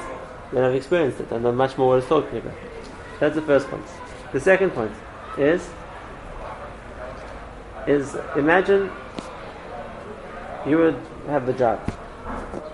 Then 0.52 0.66
I've 0.66 0.76
experienced 0.76 1.22
it. 1.22 1.32
I 1.32 1.38
know 1.38 1.54
much 1.54 1.78
more 1.78 1.88
what 1.88 2.00
it's 2.00 2.08
talking 2.08 2.40
about. 2.40 2.54
That's 3.20 3.36
the 3.36 3.42
first 3.42 3.70
point. 3.70 3.86
The 4.36 4.42
second 4.42 4.72
point 4.72 4.92
is 5.38 5.66
is 7.88 8.18
imagine 8.36 8.92
you 10.68 10.78
would 10.78 11.00
have 11.28 11.46
the 11.46 11.54
job. 11.54 11.80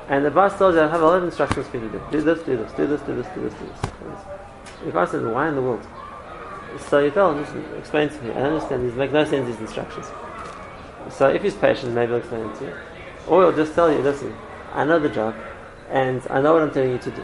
And 0.10 0.25
the 0.25 0.32
boss 0.32 0.58
tells 0.58 0.74
you, 0.74 0.82
I 0.82 0.88
have 0.88 1.01
a 1.01 1.06
lot 1.06 1.20
of 1.20 1.24
instructions 1.24 1.68
for 1.68 1.77
you 1.77 1.84
to 1.88 2.00
do. 2.00 2.01
Do 2.10 2.22
this, 2.24 2.41
do 2.41 2.58
this, 2.58 2.72
do 2.72 2.88
this, 2.88 3.01
do 3.01 3.15
this, 3.15 3.27
do 3.36 3.41
this, 3.44 3.53
do 3.53 3.65
this. 3.68 4.22
The 4.86 4.91
boss 4.91 5.12
says, 5.12 5.22
why 5.24 5.50
in 5.50 5.56
the 5.56 5.62
world? 5.62 5.86
So 6.89 6.98
you 6.98 7.12
tell 7.12 7.32
him, 7.32 7.46
just 7.46 7.56
explain 7.77 8.10
to 8.10 8.22
me. 8.24 8.32
I 8.32 8.41
understand 8.41 8.84
these 8.84 8.96
make 8.96 9.12
no 9.12 9.24
sense, 9.24 9.46
these 9.46 9.60
instructions. 9.60 10.08
So 11.12 11.30
if 11.30 11.44
he's 11.44 11.53
patient, 11.53 11.94
maybe 11.94 12.08
he'll 12.13 12.22
explain 12.22 12.50
it 12.50 12.56
to 12.56 12.65
you. 12.65 12.75
Or 13.27 13.44
he'll 13.44 13.56
just 13.56 13.75
tell 13.75 13.91
you, 13.91 14.00
listen, 14.00 14.36
I 14.74 14.84
know 14.84 14.98
the 14.98 15.10
job, 15.10 15.36
and 15.91 16.25
I 16.27 16.41
know 16.41 16.53
what 16.53 16.63
I'm 16.63 16.72
telling 16.72 16.94
you 16.94 16.98
to 16.98 17.12
do. 17.12 17.24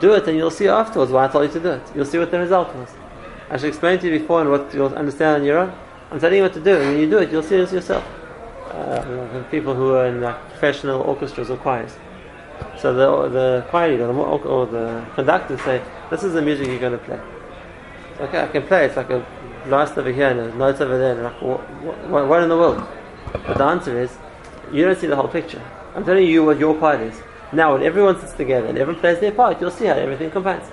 Do 0.00 0.14
it, 0.14 0.26
and 0.26 0.34
you'll 0.38 0.50
see 0.50 0.66
afterwards 0.66 1.12
why 1.12 1.26
I 1.26 1.28
told 1.28 1.44
you 1.48 1.52
to 1.52 1.60
do 1.60 1.70
it. 1.72 1.82
You'll 1.94 2.06
see 2.06 2.16
what 2.16 2.30
the 2.30 2.38
result 2.38 2.74
was. 2.74 2.88
I 3.50 3.56
should 3.56 3.68
explain 3.68 3.98
to 4.00 4.06
you 4.08 4.18
before 4.18 4.40
and 4.40 4.50
what 4.50 4.74
you'll 4.74 4.94
understand 4.94 5.42
on 5.42 5.44
your 5.44 5.58
own. 5.58 5.72
I'm 6.10 6.20
telling 6.20 6.36
you 6.36 6.42
what 6.42 6.54
to 6.54 6.60
do, 6.60 6.76
and 6.76 6.88
when 6.88 6.98
you 6.98 7.10
do 7.10 7.18
it, 7.18 7.30
you'll 7.30 7.42
see 7.42 7.56
it 7.56 7.72
yourself. 7.72 8.04
Uh, 8.70 9.42
people 9.50 9.74
who 9.74 9.94
are 9.94 10.06
in 10.06 10.20
professional 10.50 11.00
orchestras 11.02 11.50
or 11.50 11.56
choirs. 11.56 11.96
So 12.78 12.92
the 12.92 13.28
the 13.28 13.66
choir 13.68 13.90
leader 13.90 14.06
or 14.06 14.38
the, 14.38 14.48
or 14.48 14.66
the 14.66 15.04
conductor 15.14 15.56
say, 15.58 15.82
"This 16.10 16.24
is 16.24 16.32
the 16.32 16.42
music 16.42 16.66
you're 16.66 16.78
going 16.78 16.92
to 16.92 17.04
play." 17.04 17.20
Okay, 18.20 18.40
I 18.42 18.48
can 18.48 18.62
play. 18.62 18.86
It's 18.86 18.96
like 18.96 19.10
a 19.10 19.24
blast 19.66 19.98
over 19.98 20.10
here 20.10 20.28
and 20.28 20.40
a 20.40 20.54
note 20.54 20.80
over 20.80 20.98
there. 20.98 21.14
Like, 21.14 21.42
what, 21.42 21.60
what, 22.08 22.28
what 22.28 22.42
in 22.42 22.48
the 22.48 22.56
world? 22.56 22.82
But 23.32 23.58
the 23.58 23.64
answer 23.64 24.00
is, 24.00 24.16
you 24.72 24.84
don't 24.84 24.98
see 24.98 25.06
the 25.06 25.16
whole 25.16 25.28
picture. 25.28 25.62
I'm 25.94 26.04
telling 26.04 26.26
you 26.26 26.44
what 26.44 26.58
your 26.58 26.74
part 26.74 27.00
is. 27.00 27.14
Now, 27.52 27.74
when 27.74 27.82
everyone 27.82 28.18
sits 28.18 28.32
together 28.32 28.66
and 28.68 28.78
everyone 28.78 29.00
plays 29.00 29.20
their 29.20 29.32
part, 29.32 29.60
you'll 29.60 29.70
see 29.70 29.86
how 29.86 29.94
everything 29.94 30.30
combines. 30.30 30.64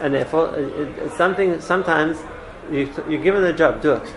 And 0.00 0.14
therefore, 0.14 0.56
it, 0.56 0.98
it's 0.98 1.16
something. 1.16 1.60
Sometimes 1.60 2.18
you, 2.70 2.92
you're 3.08 3.22
given 3.22 3.44
a 3.44 3.52
job, 3.52 3.82
do 3.82 3.92
it. 3.92 4.08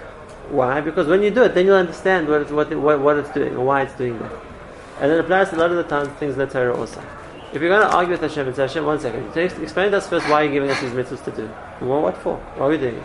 Why? 0.49 0.81
Because 0.81 1.07
when 1.07 1.23
you 1.23 1.31
do 1.31 1.43
it, 1.43 1.53
then 1.53 1.65
you'll 1.65 1.75
understand 1.75 2.27
what 2.27 2.41
it's, 2.41 2.51
what, 2.51 2.73
what, 2.75 2.99
what 2.99 3.17
it's 3.17 3.31
doing 3.31 3.49
and 3.49 3.65
why 3.65 3.83
it's 3.83 3.93
doing 3.95 4.19
that. 4.19 4.31
And 4.99 5.11
it 5.11 5.19
applies 5.19 5.51
a 5.53 5.55
lot 5.55 5.71
of 5.71 5.77
the 5.77 5.83
times 5.83 6.09
things 6.19 6.33
in 6.33 6.39
the 6.39 6.47
Torah 6.47 6.77
also. 6.77 7.03
If 7.53 7.61
you're 7.61 7.69
going 7.69 7.87
to 7.87 7.95
argue 7.95 8.11
with 8.11 8.21
Hashem 8.21 8.47
and 8.47 8.55
say, 8.55 8.63
Hashem, 8.63 8.85
one 8.85 8.99
second, 8.99 9.35
explain 9.37 9.91
to 9.91 9.97
us 9.97 10.07
first 10.07 10.27
why 10.27 10.43
you're 10.43 10.53
giving 10.53 10.69
us 10.69 10.81
these 10.81 10.91
mitzvahs 10.91 11.23
to 11.25 11.31
do. 11.31 11.49
Well, 11.81 12.01
what 12.01 12.17
for? 12.17 12.37
Why 12.37 12.65
are 12.65 12.69
we 12.69 12.77
doing 12.77 12.95
it? 12.95 13.03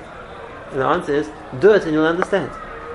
And 0.70 0.80
the 0.80 0.86
answer 0.86 1.14
is, 1.14 1.30
do 1.60 1.72
it 1.72 1.84
and 1.84 1.92
you'll 1.92 2.06
understand. 2.06 2.50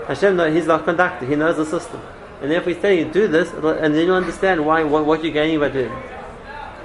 Hashem, 0.08 0.54
He's 0.54 0.66
the 0.66 0.78
conductor, 0.80 1.26
He 1.26 1.36
knows 1.36 1.58
the 1.58 1.66
system. 1.66 2.02
And 2.42 2.52
therefore 2.52 2.74
He's 2.74 2.82
telling 2.82 3.00
you, 3.00 3.06
do 3.06 3.28
this, 3.28 3.52
and 3.54 3.96
then 3.96 4.06
you'll 4.06 4.16
understand 4.16 4.66
why, 4.66 4.84
what, 4.84 5.06
what 5.06 5.24
you're 5.24 5.34
gaining 5.34 5.60
by 5.60 5.70
doing 5.70 5.92
it. 5.92 6.23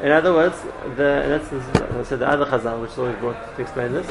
In 0.02 0.12
other 0.12 0.32
words, 0.32 0.60
the, 0.96 1.22
and 1.22 1.32
that's 1.32 1.48
the, 1.48 2.04
so 2.04 2.16
the 2.16 2.28
other 2.28 2.46
Chazal, 2.46 2.80
which 2.80 2.92
is 2.92 2.98
always 2.98 3.16
brought 3.16 3.56
to 3.56 3.62
explain 3.62 3.92
this, 3.92 4.06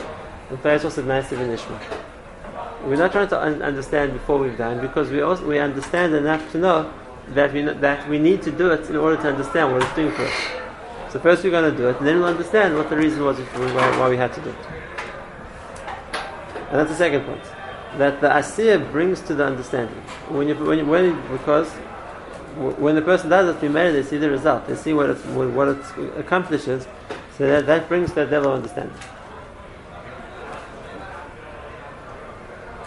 the 0.50 0.58
Pharaoh 0.58 0.90
said 0.90 1.06
Naaseh 1.06 1.38
V'Nishma. 1.38 1.80
We're 2.84 2.98
not 2.98 3.14
trying 3.14 3.30
to 3.30 3.42
un- 3.42 3.62
understand 3.62 4.14
before 4.14 4.38
we've 4.38 4.58
done, 4.58 4.82
because 4.82 5.10
we 5.10 5.22
also, 5.22 5.48
we 5.48 5.60
understand 5.60 6.14
enough 6.14 6.52
to 6.52 6.58
know 6.58 6.94
that 7.30 7.54
we, 7.54 7.62
that 7.62 8.08
we 8.10 8.20
need 8.20 8.42
to 8.44 8.52
do 8.52 8.72
it 8.72 8.90
in 8.90 8.98
order 8.98 9.16
to 9.22 9.30
understand 9.30 9.72
what 9.72 9.82
it's 9.82 9.96
doing 9.96 10.12
for 10.12 10.24
us. 10.24 10.34
So 11.10 11.20
first 11.20 11.44
we're 11.44 11.52
going 11.52 11.72
to 11.72 11.78
do 11.78 11.88
it, 11.88 11.98
and 11.98 12.08
then 12.08 12.20
we'll 12.20 12.28
understand 12.28 12.76
what 12.76 12.90
the 12.90 12.98
reason 12.98 13.24
was 13.24 13.40
why, 13.40 13.98
why 13.98 14.10
we 14.10 14.18
had 14.18 14.34
to 14.34 14.42
do 14.42 14.50
it. 14.50 14.56
And 16.70 16.80
that's 16.80 16.90
the 16.90 16.98
second 16.98 17.24
point. 17.26 17.44
That 17.98 18.20
the 18.20 18.36
asir 18.36 18.78
brings 18.78 19.22
to 19.22 19.34
the 19.34 19.46
understanding. 19.46 19.96
When 20.28 20.50
you, 20.50 20.56
when, 20.56 20.80
you, 20.80 20.86
when 20.86 21.22
because 21.32 21.72
when 22.58 22.96
the 22.96 23.02
person 23.02 23.30
does 23.30 23.56
it, 23.56 23.72
married, 23.72 23.92
they 23.92 24.04
see 24.04 24.18
the 24.18 24.30
result. 24.30 24.68
They 24.68 24.76
see 24.76 24.94
what 24.94 25.10
it, 25.12 25.18
what 25.28 25.68
it 25.68 25.78
accomplishes. 26.18 26.88
So 27.38 27.48
that, 27.48 27.66
that 27.68 27.88
brings 27.88 28.14
that 28.14 28.32
level 28.32 28.52
of 28.52 28.58
understanding. 28.58 28.98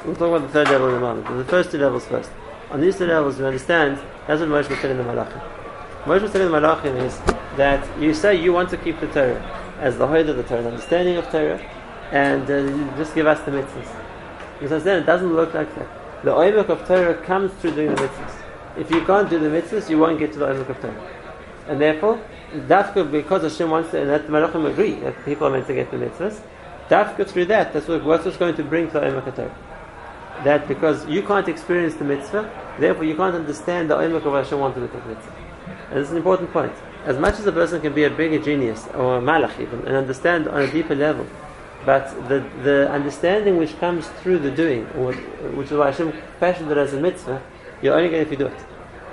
We'll 0.05 0.17
talk 0.17 0.29
about 0.29 0.43
the 0.43 0.49
third 0.49 0.69
level 0.69 0.89
in 0.89 0.95
a 0.97 1.01
moment. 1.01 1.27
But 1.27 1.37
the 1.37 1.45
first 1.45 1.71
two 1.71 1.79
levels 1.79 2.07
first. 2.07 2.31
On 2.71 2.81
these 2.81 2.99
two 2.99 3.07
levels, 3.07 3.39
we 3.39 3.45
understand 3.45 4.01
that's 4.27 4.41
what 4.41 4.49
Moshe 4.49 4.69
was 4.69 4.79
telling 4.79 4.97
the 4.97 5.05
Malachim. 5.05 5.43
Moshe 6.05 6.23
was 6.23 6.33
telling 6.33 6.51
the 6.51 6.59
Malachim 6.59 6.97
is 6.97 7.19
that 7.57 7.87
you 8.01 8.15
say 8.15 8.35
you 8.35 8.53
want 8.53 8.71
to 8.71 8.77
keep 8.77 8.99
the 9.01 9.09
Torah 9.09 9.41
as 9.79 9.99
the 9.99 10.07
height 10.07 10.29
of 10.29 10.37
the 10.37 10.43
Torah, 10.43 10.63
the 10.63 10.71
understanding 10.71 11.17
of 11.17 11.29
Torah, 11.31 11.61
and 12.11 12.43
uh, 12.45 12.97
just 12.97 13.15
give 13.15 13.27
us 13.27 13.41
the 13.45 13.51
mitzvahs. 13.51 13.97
Because 14.59 14.85
then 14.85 15.03
it 15.03 15.07
doesn't 15.07 15.33
look 15.33 15.55
like 15.55 15.73
that. 15.77 16.25
The 16.25 16.31
oimek 16.33 16.69
of 16.69 16.87
Torah 16.87 17.15
comes 17.25 17.53
through 17.55 17.75
doing 17.75 17.95
the 17.95 18.03
mitzvahs. 18.03 18.50
If 18.77 18.91
you 18.91 19.05
can't 19.05 19.29
do 19.29 19.39
the 19.39 19.49
mitzvahs, 19.49 19.91
you 19.91 19.99
won't 19.99 20.19
get 20.19 20.33
to 20.33 20.39
the 20.39 20.47
of 20.47 20.81
Torah. 20.81 21.17
And 21.69 21.81
therefore, 21.81 22.21
dafka, 22.53 23.11
because 23.11 23.43
Hashem 23.43 23.71
wants 23.71 23.91
to, 23.91 24.01
and 24.01 24.11
that 24.11 24.27
the 24.27 24.33
Malachim 24.33 24.71
agree 24.71 24.95
that 24.95 25.25
people 25.25 25.47
are 25.47 25.51
meant 25.51 25.67
to 25.67 25.75
get 25.75 25.91
the 25.91 25.97
mitzvahs, 25.97 26.41
dafka 26.89 27.27
through 27.27 27.47
that, 27.47 27.73
that's 27.73 27.89
what, 27.89 28.05
what's 28.05 28.37
going 28.37 28.57
to 28.57 28.65
bring 28.65 28.87
to 28.89 28.95
the 28.95 29.19
of 29.19 29.35
Torah 29.35 29.55
that 30.45 30.67
because 30.69 31.07
you 31.07 31.23
can't 31.23 31.49
experience 31.49 31.95
the 31.95 32.05
mitzvah, 32.05 32.51
therefore 32.79 33.05
you 33.05 33.15
can't 33.15 33.35
understand 33.35 33.91
the 33.91 33.97
oimek 33.97 34.25
of 34.25 34.33
Hashem 34.33 34.59
wanted 34.59 34.83
with 34.83 34.93
the 34.93 34.99
mitzvah. 35.09 35.35
And 35.91 35.99
this 35.99 36.07
is 36.07 36.13
an 36.13 36.17
important 36.17 36.53
point. 36.53 36.73
As 37.05 37.19
much 37.19 37.39
as 37.39 37.47
a 37.47 37.53
person 37.53 37.81
can 37.81 37.95
be 37.95 38.05
a 38.05 38.11
bigger 38.11 38.39
genius 38.39 38.87
or 38.89 39.19
a 39.19 39.21
malach 39.21 39.59
even 39.61 39.81
and 39.87 39.97
understand 39.97 40.49
on 40.49 40.63
a 40.63 40.71
deeper 40.71 40.95
level, 40.95 41.27
but 41.85 42.11
the, 42.29 42.45
the 42.63 42.91
understanding 42.91 43.57
which 43.57 43.79
comes 43.79 44.07
through 44.23 44.39
the 44.39 44.51
doing, 44.51 44.87
or, 44.99 45.13
which 45.55 45.71
is 45.71 45.79
why 45.79 45.91
Hashem 45.91 46.13
fashioned 46.39 46.71
it 46.71 46.79
as 46.79 46.93
a 46.93 47.01
mitzvah, 47.01 47.43
you're 47.83 47.95
only 47.95 48.09
going 48.09 48.23
if 48.23 48.31
you 48.31 48.37
do 48.37 48.47
it. 48.47 48.61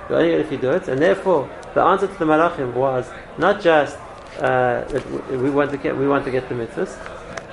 You're 0.09 0.19
only 0.19 0.31
going 0.31 0.41
if 0.41 0.51
you 0.51 0.57
do 0.57 0.71
it, 0.71 0.87
and 0.87 1.01
therefore, 1.01 1.49
The 1.77 1.83
answer 1.83 2.07
to 2.07 2.13
the 2.17 2.25
Malachim 2.25 2.73
was 2.73 3.07
not 3.37 3.61
just 3.61 3.99
uh, 4.39 4.83
that 4.85 5.03
we 5.29 5.51
want 5.51 5.69
to 5.69 5.77
get 5.77 5.95
we 5.95 6.07
want 6.07 6.25
to 6.25 6.31
get 6.31 6.49
the 6.49 6.55
mitzvahs, 6.55 6.97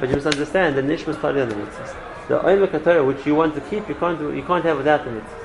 but 0.01 0.09
you 0.09 0.15
must 0.15 0.27
understand 0.27 0.79
the 0.79 0.81
nishmas 0.81 1.19
study 1.19 1.43
on 1.43 1.51
the 1.51 1.55
mitzvahs. 1.55 1.95
The 2.29 2.39
oimek 2.39 2.83
Torah 2.83 3.05
which 3.05 3.27
you 3.27 3.35
want 3.35 3.55
to 3.55 3.61
keep, 3.61 3.87
you 3.87 3.95
can't 3.97 4.19
you 4.35 4.43
can't 4.43 4.65
have 4.65 4.79
without 4.79 5.05
the 5.05 5.11
mitzvahs. 5.11 5.45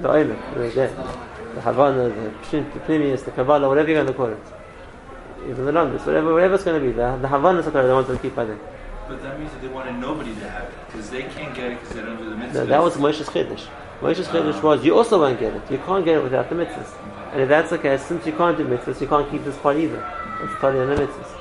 the 0.00 0.08
to 0.08 0.14
oimek, 0.14 0.54
the, 0.54 0.60
the, 0.70 1.54
the 1.56 1.60
Havana, 1.60 2.08
the 2.08 2.30
Pshin, 2.40 3.22
the 3.24 3.30
Kabbalah, 3.32 3.68
whatever 3.68 3.90
you're 3.90 4.02
going 4.02 4.06
to 4.06 4.14
call 4.14 4.28
it. 4.28 4.38
Even 5.46 5.66
the 5.66 5.72
numbers, 5.72 6.06
whatever, 6.06 6.32
whatever 6.32 6.54
it's 6.54 6.64
going 6.64 6.80
to 6.80 6.86
be, 6.86 6.92
the, 6.92 7.18
the 7.20 7.28
Havana 7.28 7.62
Torah 7.62 7.86
they 7.86 7.92
want 7.92 8.06
to 8.06 8.18
keep 8.18 8.34
by 8.34 8.46
them. 8.46 8.58
But 9.08 9.22
that 9.22 9.38
means 9.38 9.52
that 9.52 9.60
they 9.60 9.68
wanted 9.68 9.96
nobody 9.96 10.34
to 10.34 10.48
have 10.48 10.64
it 10.64 10.74
because 10.86 11.10
they 11.10 11.22
can't 11.22 11.54
get 11.54 11.72
it 11.72 11.80
because 11.80 11.94
they 11.94 12.02
don't 12.02 12.16
do 12.16 12.30
the 12.30 12.36
mitzvahs. 12.36 12.54
No, 12.54 12.66
that 12.66 12.82
was 12.82 12.96
Moshe's 12.96 13.28
Chiddush. 13.28 13.66
Moshe's 14.00 14.28
ah. 14.28 14.32
Chiddush 14.32 14.62
was 14.62 14.84
you 14.84 14.96
also 14.96 15.20
won't 15.20 15.38
get 15.38 15.54
it. 15.54 15.62
You 15.70 15.78
can't 15.78 16.04
get 16.04 16.16
it 16.18 16.22
without 16.22 16.48
the 16.48 16.54
mitzvahs. 16.54 16.90
And 17.32 17.42
if 17.42 17.48
that's 17.48 17.70
the 17.70 17.78
case, 17.78 18.02
since 18.02 18.24
you 18.24 18.32
can't 18.32 18.56
do 18.56 18.64
mitzvahs, 18.64 19.00
you 19.00 19.06
can't 19.06 19.30
keep 19.30 19.44
this 19.44 19.56
part 19.58 19.76
either. 19.76 20.00
It's 20.42 20.54
part 20.54 20.74
of 20.74 20.88
the 20.88 20.94
mitzvahs. 20.94 21.40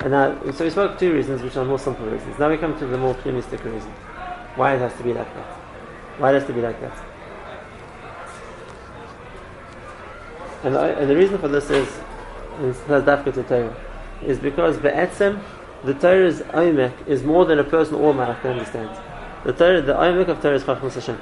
And 0.00 0.12
now, 0.12 0.52
so 0.52 0.64
we 0.64 0.70
spoke 0.70 1.00
two 1.00 1.12
reasons, 1.12 1.42
which 1.42 1.56
are 1.56 1.64
more 1.64 1.80
simple 1.80 2.06
reasons. 2.06 2.38
Now 2.38 2.48
we 2.48 2.58
come 2.58 2.78
to 2.78 2.86
the 2.86 2.96
more 2.96 3.10
optimistic 3.10 3.64
reason. 3.64 3.90
Why 4.54 4.74
it 4.74 4.78
has 4.78 4.94
to 4.98 5.02
be 5.02 5.12
like 5.12 5.34
that. 5.34 5.46
Why 6.18 6.30
it 6.30 6.34
has 6.34 6.46
to 6.46 6.52
be 6.52 6.60
like 6.60 6.80
that. 6.80 7.04
And 10.62 10.74
the, 10.76 10.98
and 10.98 11.10
the 11.10 11.16
reason 11.16 11.38
for 11.38 11.48
this 11.48 11.70
is, 11.70 11.88
is 12.60 12.76
Dafka 12.86 13.34
to 13.34 13.42
Torah, 13.42 13.76
is 14.22 14.38
because 14.38 14.78
Be'etzem, 14.78 15.42
the 15.84 15.94
Torah's 15.94 16.40
Oimek 16.40 17.06
is 17.06 17.22
more 17.22 17.44
than 17.44 17.58
a 17.58 17.64
person 17.64 17.96
or 17.96 18.14
Malach 18.14 18.40
can 18.40 18.52
understand. 18.52 18.90
The 19.44 19.52
Torah, 19.52 19.82
the 19.82 19.94
Oimek 19.94 20.28
of 20.28 20.40
Torah 20.40 20.56
is 20.56 20.64
Chachmas 20.64 20.94
Hashem. 20.94 21.18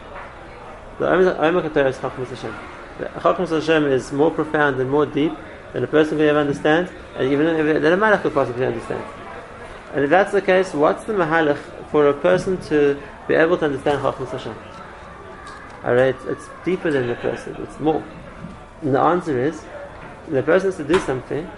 The 0.98 1.06
Oimek 1.06 1.64
of 1.66 1.74
Torah 1.74 1.88
is 1.88 1.98
Chachmas 1.98 2.28
Hashem. 2.28 2.54
Chachmas 2.98 3.50
Hashem 3.50 3.86
is 3.86 4.12
more 4.12 4.30
profound 4.30 4.80
and 4.80 4.90
more 4.90 5.06
deep 5.06 5.32
than 5.72 5.84
a 5.84 5.86
person 5.86 6.16
can 6.16 6.26
ever 6.28 6.38
understand, 6.38 6.90
and 7.16 7.30
even 7.30 7.46
than 7.46 7.92
a 7.92 7.96
Malach 7.96 8.22
could 8.22 8.32
possibly 8.32 8.64
understand. 8.64 9.04
And 9.92 10.04
if 10.04 10.10
that's 10.10 10.32
the 10.32 10.40
case, 10.40 10.72
what's 10.72 11.04
the 11.04 11.12
Mahalach 11.12 11.58
for 11.90 12.08
a 12.08 12.14
person 12.14 12.56
to 12.68 13.00
be 13.28 13.34
able 13.34 13.58
to 13.58 13.66
understand 13.66 14.00
Chachmas 14.00 14.30
Hashem? 14.30 14.56
Alright, 15.84 16.16
it's 16.26 16.48
deeper 16.64 16.90
than 16.90 17.08
the 17.08 17.16
person, 17.16 17.56
it's 17.58 17.78
more. 17.78 18.02
And 18.80 18.94
the 18.94 19.00
answer 19.00 19.38
is, 19.38 19.62
the 20.28 20.42
person 20.42 20.68
has 20.68 20.76
to 20.78 20.84
do 20.84 20.98
something 21.00 21.50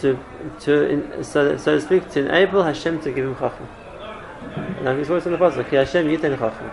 to, 0.00 0.18
to 0.60 1.24
so, 1.24 1.56
so 1.56 1.78
to 1.78 1.80
speak, 1.80 2.10
to 2.10 2.20
enable 2.20 2.62
Hashem 2.62 3.00
to 3.02 3.12
give 3.12 3.26
him 3.26 3.34
chacham. 3.36 3.68
Now 4.82 4.96
he's 4.96 5.08
words 5.08 5.26
in 5.26 5.32
the 5.32 5.38
pasuk, 5.38 5.68
Hashem 5.68 6.06
yitin 6.06 6.38
chacham. 6.38 6.70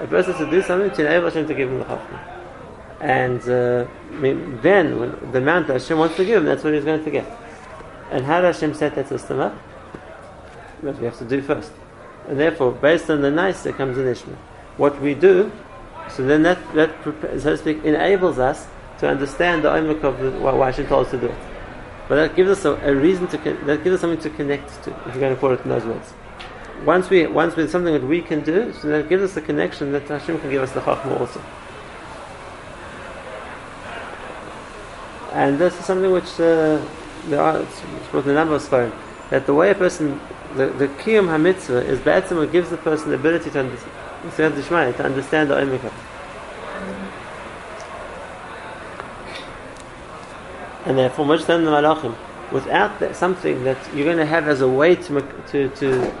A 0.00 0.06
person 0.06 0.34
to 0.34 0.50
do 0.50 0.62
something 0.62 0.90
to 0.90 1.06
enable 1.06 1.26
Hashem 1.26 1.46
to 1.48 1.54
give 1.54 1.70
him 1.70 1.78
the 1.78 1.84
chacham. 1.84 2.18
And 3.00 3.40
uh, 3.42 3.86
then, 4.62 4.98
when 4.98 5.32
the 5.32 5.38
amount 5.38 5.66
that 5.66 5.74
Hashem 5.74 5.98
wants 5.98 6.16
to 6.16 6.24
give 6.24 6.38
him, 6.38 6.44
that's 6.44 6.64
what 6.64 6.72
he's 6.72 6.84
going 6.84 7.04
to 7.04 7.10
get. 7.10 7.26
And 8.10 8.24
how 8.24 8.40
does 8.40 8.56
Hashem 8.56 8.74
set 8.74 8.94
that 8.94 9.08
system 9.08 9.40
up? 9.40 9.54
What 10.80 10.98
we 10.98 11.04
have 11.04 11.18
to 11.18 11.24
do 11.24 11.42
first. 11.42 11.72
And 12.28 12.38
therefore, 12.38 12.72
based 12.72 13.10
on 13.10 13.22
the 13.22 13.30
nice, 13.30 13.62
there 13.62 13.72
comes 13.72 13.98
an 13.98 14.06
Ishmael. 14.06 14.36
What 14.76 15.00
we 15.00 15.14
do, 15.14 15.52
so 16.10 16.24
then 16.24 16.42
that, 16.42 16.58
that 16.74 16.90
so 17.04 17.50
to 17.50 17.56
speak, 17.56 17.84
enables 17.84 18.38
us 18.38 18.66
to 18.98 19.08
understand 19.08 19.64
the 19.64 19.68
oimik 19.68 20.02
of 20.02 20.18
the, 20.18 20.30
why 20.32 20.66
Hashem 20.66 20.86
told 20.86 21.06
us 21.06 21.12
to 21.12 21.18
do 21.18 21.26
it. 21.26 21.38
But 22.08 22.16
that 22.16 22.36
gives 22.36 22.50
us 22.50 22.64
a, 22.64 22.74
a, 22.88 22.94
reason 22.94 23.26
to 23.28 23.36
that 23.66 23.82
gives 23.82 23.96
us 23.96 24.00
something 24.00 24.20
to 24.20 24.30
connect 24.30 24.84
to, 24.84 24.90
if 24.90 25.06
you're 25.06 25.20
going 25.20 25.34
to 25.34 25.40
put 25.40 25.52
it 25.58 25.64
in 25.64 25.70
those 25.70 25.84
words. 25.84 26.12
Once 26.84 27.10
we 27.10 27.26
once 27.26 27.56
we 27.56 27.66
something 27.66 27.94
that 27.94 28.04
we 28.04 28.22
can 28.22 28.42
do, 28.42 28.72
so 28.72 28.88
that 28.88 29.08
gives 29.08 29.22
us 29.24 29.36
a 29.36 29.40
connection 29.40 29.92
that 29.92 30.06
Hashem 30.06 30.38
can 30.38 30.50
give 30.50 30.62
us 30.62 30.72
the 30.72 30.80
chachma 30.80 31.18
also. 31.18 31.42
And 35.32 35.58
this 35.58 35.78
is 35.78 35.84
something 35.84 36.12
which 36.12 36.38
uh, 36.38 36.80
there 37.26 37.40
are 37.40 37.60
it's, 37.60 37.82
it's 38.14 38.26
a 38.26 38.32
number 38.32 38.54
of 38.54 38.70
that 39.30 39.46
the 39.46 39.54
way 39.54 39.70
a 39.70 39.74
person 39.74 40.20
the, 40.54 40.66
the 40.68 40.86
kiyum 40.88 41.26
hamitzvah 41.26 41.84
is 41.84 41.98
be'etzim 42.00 42.36
what 42.36 42.52
gives 42.52 42.70
the 42.70 42.76
person 42.76 43.08
the 43.08 43.16
ability 43.16 43.50
to 43.50 43.58
understand, 43.58 44.54
to 44.96 45.04
understand 45.04 45.50
the 45.50 45.54
oimik 45.54 45.92
and 50.86 50.96
therefore 50.96 51.26
much 51.26 51.44
than 51.44 51.64
the 51.64 51.70
malachim, 51.70 52.16
without 52.52 52.98
that, 53.00 53.16
something 53.16 53.64
that 53.64 53.76
you're 53.94 54.04
going 54.04 54.16
to 54.16 54.24
have 54.24 54.48
as 54.48 54.60
a 54.60 54.68
way 54.68 54.94
to 54.94 55.20
to 55.48 55.68
to 55.68 56.14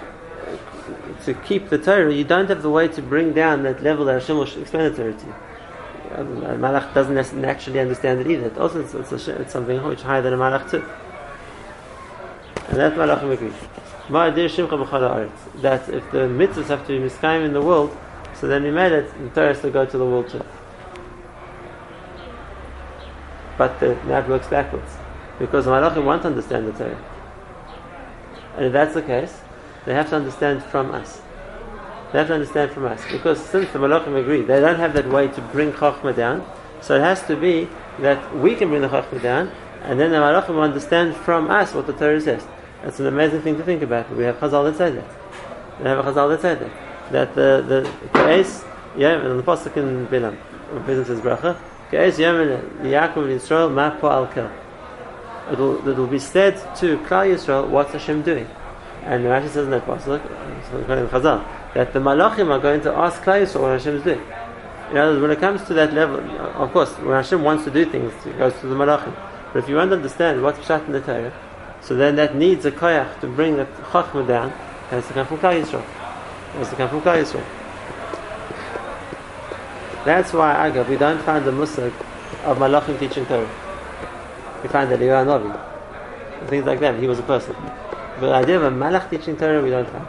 to 1.24 1.34
keep 1.34 1.70
the 1.70 1.78
Torah, 1.78 2.12
you 2.12 2.24
don't 2.24 2.48
have 2.48 2.62
the 2.62 2.70
way 2.70 2.88
to 2.88 3.02
bring 3.02 3.32
down 3.32 3.62
that 3.62 3.82
level 3.82 4.04
that 4.04 4.20
Hashem 4.20 4.36
will 4.36 4.44
explain 4.44 4.90
the 4.90 4.96
Torah 4.96 5.12
to 5.14 5.26
you. 5.26 5.34
Uh, 6.12 6.22
malach 6.56 6.94
doesn't 6.94 7.40
naturally 7.40 7.80
understand 7.80 8.20
it 8.20 8.26
either. 8.26 8.46
It 8.46 8.58
also, 8.58 8.80
it's, 8.80 8.94
it's, 8.94 9.28
a, 9.28 9.40
it's 9.40 9.52
something 9.52 9.82
which 9.84 10.02
higher 10.02 10.22
than 10.22 10.32
a 10.32 10.36
Malach 10.36 10.70
too. 10.70 10.84
And 12.68 12.76
that 12.78 12.94
Malachim 12.94 13.32
agree. 13.32 13.52
That 15.62 15.88
if 15.88 16.10
the 16.12 16.18
mitzvahs 16.18 16.66
have 16.66 16.86
to 16.86 16.88
be 16.88 17.08
miskayim 17.08 17.44
in 17.44 17.52
the 17.52 17.60
world, 17.60 17.96
so 18.34 18.46
then 18.46 18.62
we 18.62 18.70
made 18.70 18.92
it, 18.92 19.12
the 19.18 19.30
Torah 19.30 19.48
has 19.48 19.60
to 19.62 19.70
go 19.70 19.84
to 19.84 19.98
the 19.98 20.04
world 20.04 20.28
too 20.28 20.44
but 23.58 23.78
the, 23.80 23.98
that 24.06 24.28
works 24.28 24.46
backwards. 24.48 24.90
Because 25.38 25.64
the 25.66 25.70
Malachim 25.70 26.04
want 26.04 26.22
to 26.22 26.28
understand 26.28 26.66
the 26.68 26.72
Torah. 26.72 27.04
And 28.56 28.66
if 28.66 28.72
that's 28.72 28.94
the 28.94 29.02
case, 29.02 29.40
they 29.84 29.94
have 29.94 30.08
to 30.10 30.16
understand 30.16 30.62
from 30.64 30.90
us. 30.92 31.20
They 32.12 32.18
have 32.18 32.28
to 32.28 32.34
understand 32.34 32.70
from 32.72 32.86
us. 32.86 33.02
Because 33.10 33.44
since 33.44 33.70
the 33.72 33.78
Malachim 33.78 34.18
agree, 34.18 34.42
they 34.42 34.60
don't 34.60 34.78
have 34.78 34.94
that 34.94 35.08
way 35.08 35.28
to 35.28 35.40
bring 35.40 35.72
Chachma 35.72 36.14
down, 36.16 36.46
so 36.80 36.96
it 36.96 37.00
has 37.00 37.22
to 37.26 37.36
be 37.36 37.68
that 38.00 38.36
we 38.36 38.54
can 38.54 38.68
bring 38.68 38.82
the 38.82 38.88
Chachma 38.88 39.22
down, 39.22 39.50
and 39.82 40.00
then 40.00 40.10
the 40.10 40.16
Malachim 40.16 40.50
will 40.50 40.62
understand 40.62 41.14
from 41.16 41.50
us 41.50 41.74
what 41.74 41.86
the 41.86 41.92
Torah 41.92 42.20
says. 42.20 42.46
That's 42.82 43.00
an 43.00 43.06
amazing 43.06 43.42
thing 43.42 43.56
to 43.56 43.64
think 43.64 43.82
about. 43.82 44.14
We 44.14 44.24
have 44.24 44.36
Chazal 44.36 44.70
that 44.70 44.76
say 44.76 44.90
that. 44.92 45.04
We 45.78 45.84
have 45.86 45.98
a 45.98 46.10
Chazal 46.10 46.30
that 46.30 46.42
say 46.42 46.54
that. 46.54 47.12
That 47.12 47.34
the, 47.34 47.64
the 47.66 48.08
Ka'es, 48.12 48.64
yeah, 48.96 49.20
and 49.20 49.38
the 49.38 49.42
Pasuk 49.42 49.76
in 49.76 50.06
Bilam, 50.06 50.36
Bilam 50.70 51.06
says 51.06 51.20
Bracha, 51.20 51.58
Ge'ez 51.90 52.18
Yemen 52.18 52.48
Yaakov 52.82 53.24
and 53.24 53.32
Israel 53.32 53.70
Mapo 53.70 54.10
Al 54.10 54.26
Kel. 54.26 54.50
It'll, 55.52 55.88
it'll 55.88 56.08
be 56.08 56.18
said 56.18 56.56
to 56.76 56.98
Klal 56.98 57.32
Yisrael, 57.32 57.68
what's 57.68 57.92
Hashem 57.92 58.22
doing? 58.22 58.48
And 59.02 59.24
the 59.24 59.28
Rashi 59.28 59.48
says 59.48 59.66
in 59.66 59.70
that 59.70 59.86
Chazal, 59.86 61.44
that 61.74 61.92
the 61.92 62.00
Malachim 62.00 62.50
are 62.50 62.58
going 62.58 62.80
to 62.80 62.92
ask 62.92 63.22
Klal 63.22 63.42
Yisrael 63.42 63.62
what 63.62 63.72
Hashem 63.72 63.94
is 63.96 64.02
doing. 64.02 64.20
In 64.90 64.96
other 64.96 65.12
words, 65.12 65.22
when 65.22 65.30
it 65.30 65.38
comes 65.38 65.62
to 65.64 65.74
that 65.74 65.92
level, 65.92 66.18
of 66.60 66.72
course, 66.72 66.90
when 66.98 67.10
Hashem 67.14 67.42
wants 67.44 67.64
to 67.64 67.70
do 67.70 67.84
things, 67.88 68.12
it 68.26 68.36
goes 68.36 68.58
to 68.60 68.66
the 68.66 68.74
Malachim. 68.74 69.14
But 69.52 69.60
if 69.60 69.68
you 69.68 69.76
want 69.76 69.90
to 69.90 69.96
understand 69.96 70.42
what's 70.42 70.58
Pshat 70.58 70.86
in 70.86 70.92
the 70.92 71.00
Torah, 71.00 71.32
so 71.80 71.94
then 71.94 72.16
that 72.16 72.34
needs 72.34 72.64
a 72.64 72.72
koyach 72.72 73.20
to 73.20 73.28
bring 73.28 73.56
the 73.56 73.64
Chachma 73.64 74.26
down, 74.26 74.48
it 74.48 74.90
has 74.90 75.06
to 75.06 75.12
come 75.12 75.26
from 75.26 75.38
Klal 75.38 75.62
Yisrael. 75.62 75.82
It 75.82 76.58
has 76.58 76.70
to 76.70 76.76
come 76.76 76.88
from 76.88 77.02
Klal 77.02 77.22
Yisrael. 77.22 77.44
That's 80.06 80.32
why, 80.32 80.70
Agav, 80.70 80.88
we 80.88 80.96
don't 80.96 81.20
find 81.24 81.44
the 81.44 81.50
musag 81.50 81.92
of 82.44 82.58
Malachim 82.58 82.96
teaching 82.96 83.26
Torah. 83.26 83.50
We 84.62 84.68
find 84.68 84.88
that 84.92 85.00
Eliyahu 85.00 85.26
Navi, 85.26 86.48
things 86.48 86.64
like 86.64 86.78
that. 86.78 87.00
He 87.00 87.08
was 87.08 87.18
a 87.18 87.24
person. 87.24 87.56
But 88.20 88.28
the 88.28 88.34
idea 88.34 88.56
of 88.56 88.62
a 88.62 88.70
Malach 88.70 89.10
teaching 89.10 89.36
Torah, 89.36 89.60
we 89.60 89.70
don't 89.70 89.88
find. 89.90 90.06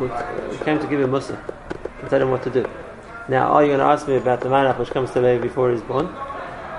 We 0.00 0.56
came 0.64 0.78
to 0.78 0.86
give 0.86 0.98
him 0.98 1.10
musag 1.10 1.38
and 2.00 2.08
tell 2.08 2.22
him 2.22 2.30
what 2.30 2.42
to 2.44 2.50
do. 2.50 2.64
Now, 3.28 3.48
are 3.48 3.62
you 3.62 3.68
going 3.68 3.80
to 3.80 3.84
ask 3.84 4.08
me 4.08 4.16
about 4.16 4.40
the 4.40 4.48
Malach 4.48 4.78
which 4.78 4.88
comes 4.88 5.10
to 5.10 5.20
baby 5.20 5.48
before 5.48 5.70
he's 5.70 5.82
born? 5.82 6.06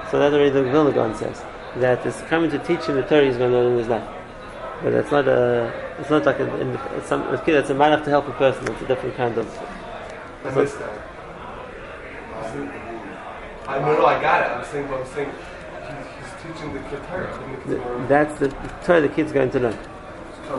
So 0.09 0.17
that's 0.17 0.33
already 0.33 0.49
the 0.49 0.63
Vilna 0.63 0.91
Gaon 0.91 1.13
says 1.13 1.43
that 1.75 2.03
it's 2.03 2.19
coming 2.23 2.49
to 2.49 2.57
teach 2.57 2.85
him 2.85 2.95
the 2.95 3.03
Torah 3.03 3.25
he's 3.25 3.37
going 3.37 3.51
to 3.51 3.57
learn 3.59 3.73
in 3.73 3.77
his 3.77 3.87
life. 3.89 4.09
But 4.81 4.89
that's 4.89 5.11
not 5.11 5.27
a. 5.27 5.71
It's 5.99 6.09
not 6.09 6.25
like 6.25 6.39
a. 6.39 6.97
It's, 6.97 7.07
some, 7.07 7.31
it's, 7.31 7.47
it's 7.47 7.69
a 7.69 7.75
malach 7.75 8.03
to 8.05 8.09
help 8.09 8.27
a 8.27 8.31
person. 8.31 8.67
It's 8.71 8.81
a 8.81 8.87
different 8.87 9.15
kind 9.15 9.37
of 9.37 9.45
I 10.43 10.55
missed 10.55 10.79
that. 10.79 11.09
I 13.67 13.79
know, 13.79 13.93
no, 13.93 14.05
I 14.05 14.21
got 14.21 14.41
it. 14.41 14.47
I'm 14.57 14.65
saying, 14.65 14.87
I'm 14.91 15.05
saying 15.05 15.31
he's 16.17 16.53
teaching 16.53 16.73
the 16.73 16.79
kid 16.89 17.01
Torah. 17.07 18.05
That's 18.07 18.39
the 18.39 18.47
Torah 18.83 19.01
the 19.01 19.09
kid's 19.09 19.31
going 19.31 19.51
to 19.51 19.59
learn. 19.59 19.77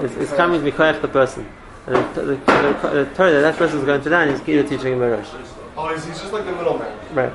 It's, 0.05 0.14
it's 0.14 0.33
coming 0.35 0.61
to 0.61 0.64
be 0.64 0.71
the 0.71 1.09
person. 1.09 1.49
And 1.87 2.14
the, 2.14 2.23
the, 2.23 2.37
the, 2.37 2.37
the 2.37 3.11
Torah 3.16 3.33
that 3.33 3.40
that 3.40 3.57
person 3.57 3.79
is 3.79 3.85
going 3.85 4.03
to 4.03 4.11
learn 4.11 4.29
is 4.29 4.40
Kira 4.40 4.69
teaching 4.69 4.93
him 4.93 5.01
Rosh. 5.01 5.27
Oh, 5.77 5.93
he's, 5.93 6.05
he's 6.05 6.21
just 6.21 6.33
like 6.33 6.45
the 6.45 6.53
middleman. 6.53 6.93
Right. 7.14 7.33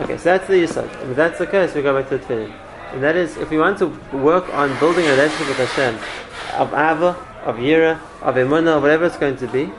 Okay, 0.00 0.18
so 0.18 0.24
that's 0.24 0.46
the 0.46 0.54
Yisod. 0.54 1.10
If 1.10 1.16
that's 1.16 1.38
the 1.38 1.46
case, 1.46 1.74
we 1.74 1.80
go 1.80 1.98
back 1.98 2.10
to 2.10 2.18
the 2.18 2.24
Tefillin. 2.24 2.52
And 2.92 3.02
that 3.02 3.16
is, 3.16 3.36
if 3.38 3.50
we 3.50 3.58
want 3.58 3.78
to 3.78 3.86
work 4.12 4.52
on 4.52 4.78
building 4.78 5.06
a 5.06 5.10
relationship 5.10 5.48
with 5.48 5.68
Hashem, 5.68 5.94
of 6.60 6.68
Ava, 6.74 7.16
of 7.44 7.56
Yira, 7.56 7.98
of 8.20 8.34
Emunah, 8.34 8.80
whatever 8.82 9.06
it's 9.06 9.16
going 9.16 9.36
to 9.38 9.46
be, 9.46 9.70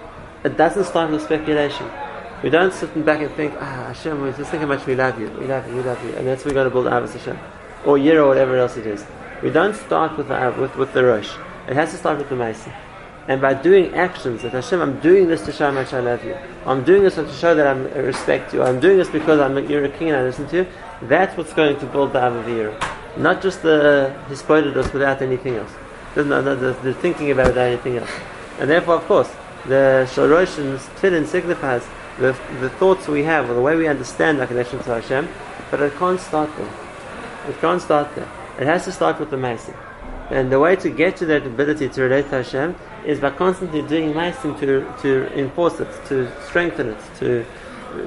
it 0.44 0.58
doesn't 0.58 0.86
start 0.86 1.12
with 1.12 1.24
speculation. 1.24 1.90
We 2.44 2.50
don't 2.52 2.74
sit 2.74 2.94
back 3.04 3.22
and 3.22 3.32
think, 3.32 3.56
ah, 3.60 3.88
Hashem, 3.88 4.22
we 4.22 4.32
just 4.32 4.52
think 4.52 4.62
how 4.62 4.68
much 4.68 4.86
we 4.86 4.96
love 4.96 5.20
you, 5.20 5.30
we 5.32 5.48
love 5.48 5.68
you, 5.68 5.76
we 5.76 5.82
love 5.82 6.04
you, 6.04 6.14
and 6.16 6.28
that's 6.28 6.46
we're 6.46 6.54
going 6.54 6.66
to 6.66 6.70
build 6.70 6.86
Avos 6.86 7.14
Hashem. 7.14 7.38
Or 7.86 7.98
Yira 7.98 8.24
or 8.24 8.28
whatever 8.28 8.58
else 8.58 8.78
it 8.78 8.86
is. 8.86 9.04
We 9.42 9.50
don't 9.50 9.76
start 9.76 10.18
with 10.18 10.28
the, 10.28 10.56
with, 10.60 10.76
with 10.76 10.94
the 10.94 11.04
Rosh. 11.04 11.34
It 11.68 11.76
has 11.76 11.92
to 11.92 11.98
start 11.98 12.20
with 12.20 12.30
the 12.30 12.36
Maisa. 12.36 12.74
And 13.28 13.42
by 13.42 13.54
doing 13.56 13.94
actions 13.94 14.44
that 14.44 14.54
Hashem, 14.54 14.80
I'm 14.80 15.00
doing 15.00 15.28
this 15.28 15.44
to 15.46 15.52
show 15.52 15.66
how 15.66 15.72
much 15.72 15.94
I 15.94 16.00
love 16.00 16.24
you. 16.24 16.38
I'm 16.66 16.84
doing 16.84 17.04
this 17.04 17.16
to 17.16 17.32
show 17.34 17.56
that 17.56 17.68
I'm, 17.68 17.84
respect 17.94 18.54
you. 18.54 18.64
I'm 18.64 18.80
doing 18.80 18.98
this 18.98 19.10
because 19.10 19.40
I'm, 19.40 19.58
you're 19.70 19.84
a 19.84 19.90
king 19.90 20.10
and 20.10 20.18
I 20.18 20.24
listen 20.24 20.48
to 20.50 20.58
you. 20.58 20.68
That's 21.02 21.36
what's 21.38 21.54
going 21.54 21.78
to 21.80 21.86
build 21.88 22.14
the 22.14 22.20
Avavira. 22.20 23.18
Not 23.18 23.42
just 23.42 23.64
the 23.64 24.16
Hisbodedus 24.28 24.94
without 24.94 25.22
anything 25.22 25.56
else. 25.56 25.72
The, 26.16 26.24
the, 26.24 26.42
the, 26.42 26.78
the 26.84 26.94
thinking 26.94 27.32
about 27.32 27.48
it 27.48 27.50
without 27.50 27.68
anything 27.68 27.98
else. 27.98 28.12
And 28.60 28.70
therefore, 28.70 28.96
of 28.96 29.06
course, 29.06 29.30
the 29.68 30.08
Shalroshin's 30.12 30.86
Tfilin 31.00 31.26
signifies 31.26 31.86
the, 32.18 32.38
the 32.60 32.70
thoughts 32.70 33.08
we 33.08 33.24
have 33.24 33.50
or 33.50 33.54
the 33.54 33.62
way 33.62 33.76
we 33.76 33.88
understand 33.88 34.40
our 34.40 34.48
connection 34.48 34.80
to 34.80 34.90
Hashem, 34.96 35.28
but 35.70 35.82
it 35.82 35.94
can't 35.96 36.20
start 36.20 36.50
there. 36.58 36.74
It 37.50 37.60
can't 37.60 37.82
start 37.82 38.16
there. 38.16 38.28
It 38.60 38.66
has 38.66 38.86
to 38.86 38.92
start 38.92 39.20
with 39.20 39.30
the 39.30 39.38
Maisi. 39.38 39.76
And 40.30 40.52
the 40.52 40.60
way 40.60 40.76
to 40.78 40.90
get 40.90 41.16
to 41.18 41.26
that 41.28 41.46
ability 41.46 41.90
to 41.90 42.02
relate 42.02 42.24
to 42.30 42.44
Hashem 42.44 42.76
is 43.06 43.20
by 43.20 43.30
constantly 43.30 43.82
doing 43.82 44.14
Maisim 44.14 44.60
to, 44.60 44.94
to 45.02 45.40
enforce 45.40 45.80
it, 45.80 45.88
to 46.08 46.30
strengthen 46.42 46.90
it, 46.90 46.98
to, 47.20 47.46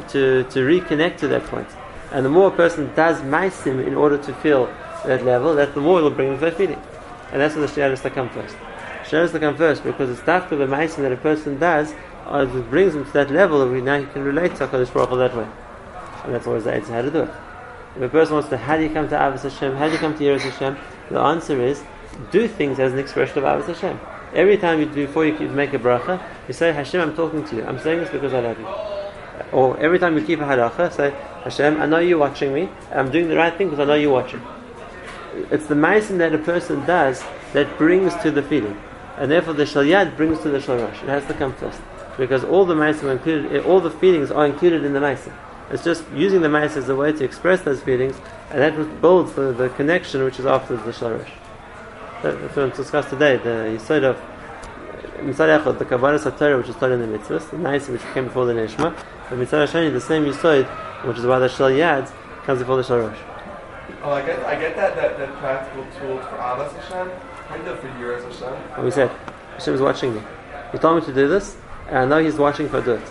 to, 0.08 0.44
to 0.44 0.58
reconnect 0.60 1.18
to 1.18 1.28
that 1.28 1.44
point. 1.44 1.68
And 2.12 2.26
the 2.26 2.30
more 2.30 2.48
a 2.48 2.50
person 2.50 2.92
does 2.94 3.22
Maisim 3.22 3.86
in 3.86 3.94
order 3.94 4.18
to 4.18 4.34
feel 4.34 4.66
that 5.06 5.24
level, 5.24 5.54
that 5.54 5.74
the 5.74 5.80
more 5.80 6.00
it 6.00 6.02
will 6.02 6.10
bring 6.10 6.28
him 6.28 6.34
to 6.34 6.40
that 6.46 6.56
feeling. 6.56 6.80
And 7.32 7.40
that's 7.40 7.54
where 7.54 7.66
the 7.66 7.72
Shia 7.72 7.88
has 7.88 8.02
to 8.02 8.10
come 8.10 8.28
first. 8.30 8.56
Has 9.10 9.32
to 9.32 9.40
come 9.40 9.56
first 9.56 9.82
because 9.82 10.08
it's 10.08 10.28
after 10.28 10.54
the 10.54 10.66
Maisim 10.66 10.98
that 10.98 11.10
a 11.10 11.16
person 11.16 11.58
does 11.58 11.92
uh, 12.26 12.46
it 12.46 12.70
brings 12.70 12.94
him 12.94 13.04
to 13.04 13.12
that 13.12 13.30
level 13.30 13.58
that 13.68 13.82
now 13.82 13.98
he 13.98 14.06
can 14.06 14.22
relate 14.22 14.54
to 14.56 14.66
HaKadosh 14.66 14.92
Baruch 14.92 15.08
Hu 15.08 15.16
that 15.18 15.36
way. 15.36 15.48
And 16.24 16.34
that's 16.34 16.46
always 16.46 16.64
the 16.64 16.74
answer 16.74 16.92
how 16.92 17.02
to 17.02 17.10
do 17.10 17.22
it. 17.22 17.30
If 17.96 18.02
a 18.02 18.08
person 18.08 18.34
wants 18.34 18.48
to, 18.50 18.56
how 18.56 18.76
do 18.76 18.84
you 18.84 18.90
come 18.90 19.08
to 19.08 19.16
Avos 19.16 19.42
Hashem? 19.42 19.74
How 19.74 19.86
do 19.86 19.92
you 19.92 19.98
come 19.98 20.16
to 20.16 20.22
Yeros 20.22 20.42
Hashem? 20.42 20.76
The 21.10 21.18
answer 21.18 21.60
is, 21.60 21.82
do 22.30 22.46
things 22.46 22.78
as 22.78 22.92
an 22.92 23.00
expression 23.00 23.38
of 23.38 23.44
Avos 23.44 23.66
Hashem. 23.66 23.98
Every 24.32 24.56
time 24.58 24.78
you 24.78 24.86
do, 24.86 25.06
before 25.06 25.26
you 25.26 25.36
make 25.48 25.72
a 25.74 25.78
bracha, 25.78 26.22
you 26.46 26.54
say, 26.54 26.72
Hashem, 26.72 27.00
I'm 27.00 27.16
talking 27.16 27.44
to 27.46 27.56
you. 27.56 27.64
I'm 27.64 27.80
saying 27.80 27.98
this 27.98 28.10
because 28.10 28.32
I 28.32 28.40
love 28.40 28.60
you. 28.60 28.66
Or 29.50 29.76
every 29.80 29.98
time 29.98 30.16
you 30.16 30.24
keep 30.24 30.38
a 30.38 30.44
halacha, 30.44 30.92
say, 30.92 31.10
Hashem, 31.42 31.80
I 31.82 31.86
know 31.86 31.98
you're 31.98 32.18
watching 32.18 32.54
me. 32.54 32.68
I'm 32.92 33.10
doing 33.10 33.28
the 33.28 33.36
right 33.36 33.56
thing 33.56 33.70
because 33.70 33.80
I 33.80 33.86
know 33.86 33.94
you're 33.94 34.12
watching. 34.12 34.40
It's 35.50 35.66
the 35.66 35.74
meisim 35.74 36.18
that 36.18 36.32
a 36.32 36.38
person 36.38 36.84
does 36.86 37.24
that 37.54 37.76
brings 37.76 38.14
to 38.22 38.30
the 38.30 38.42
feeling. 38.42 38.80
And 39.20 39.30
therefore 39.30 39.52
the 39.52 39.64
shalyad 39.64 40.16
brings 40.16 40.40
to 40.40 40.48
the 40.48 40.58
shalrosh. 40.58 41.02
It 41.02 41.08
has 41.10 41.26
to 41.26 41.34
come 41.34 41.52
first 41.52 41.78
because 42.16 42.42
all 42.42 42.64
the 42.64 42.74
ma'asim 42.74 43.04
are 43.04 43.12
included, 43.12 43.54
eh, 43.54 43.68
all 43.68 43.78
the 43.78 43.90
feelings 43.90 44.30
are 44.30 44.46
included 44.46 44.82
in 44.82 44.94
the 44.94 44.98
ma'asim. 44.98 45.32
It's 45.70 45.84
just 45.84 46.04
using 46.14 46.40
the 46.40 46.48
ma'asim 46.48 46.78
as 46.78 46.88
a 46.88 46.96
way 46.96 47.12
to 47.12 47.22
express 47.22 47.60
those 47.60 47.82
feelings, 47.82 48.16
and 48.50 48.62
that 48.62 49.00
builds 49.02 49.34
the, 49.34 49.52
the 49.52 49.68
connection 49.70 50.24
which 50.24 50.38
is 50.38 50.46
after 50.46 50.74
the 50.74 50.90
shalosh. 50.90 51.28
That's 52.22 52.56
what 52.56 52.70
we 52.70 52.76
discussed 52.76 53.10
today. 53.10 53.36
The 53.36 53.76
Yisod 53.76 54.04
of 54.04 54.16
eh, 54.16 55.22
Mitzad 55.22 55.62
Echad, 55.62 55.78
the 55.78 55.84
Kabbalah 55.84 56.18
Satorah, 56.18 56.56
which 56.56 56.70
is 56.70 56.76
taught 56.76 56.92
in 56.92 57.00
the 57.00 57.18
mitzvahs, 57.18 57.50
the 57.50 57.58
ma'asim 57.58 57.90
which 57.90 58.02
came 58.14 58.24
before 58.24 58.46
the 58.46 58.54
neshma, 58.54 58.96
but 59.28 59.38
Mitzad 59.38 59.66
Hashani, 59.66 59.92
the 59.92 60.00
same 60.00 60.24
Yisod, 60.24 60.66
which 61.06 61.18
is 61.18 61.26
why 61.26 61.38
the 61.38 61.48
shel 61.48 61.70
yad 61.70 62.10
comes 62.44 62.60
before 62.60 62.76
the 62.76 62.82
shalosh. 62.82 63.18
Oh, 64.02 64.12
I 64.12 64.24
get, 64.24 64.38
I 64.46 64.58
get 64.58 64.76
that, 64.76 64.96
that, 64.96 65.18
that 65.18 65.36
practical 65.36 65.84
tool 65.98 66.18
for 66.22 66.36
Abbas 66.36 66.72
Hashem. 66.72 67.10
I 67.50 67.58
do 67.58 67.70
it 67.72 67.78
for 67.80 67.98
years 67.98 68.22
Hashem. 68.24 68.54
And 68.76 68.84
we 68.84 68.90
said, 68.90 69.10
Hashem 69.54 69.74
is 69.74 69.80
watching 69.80 70.14
me. 70.14 70.22
He 70.72 70.78
told 70.78 71.00
me 71.00 71.06
to 71.06 71.12
do 71.12 71.28
this, 71.28 71.56
and 71.88 71.98
I 71.98 72.04
know 72.06 72.22
He's 72.22 72.36
watching 72.36 72.66
if 72.66 72.74
I 72.74 72.80
do 72.80 72.92
it. 72.92 73.06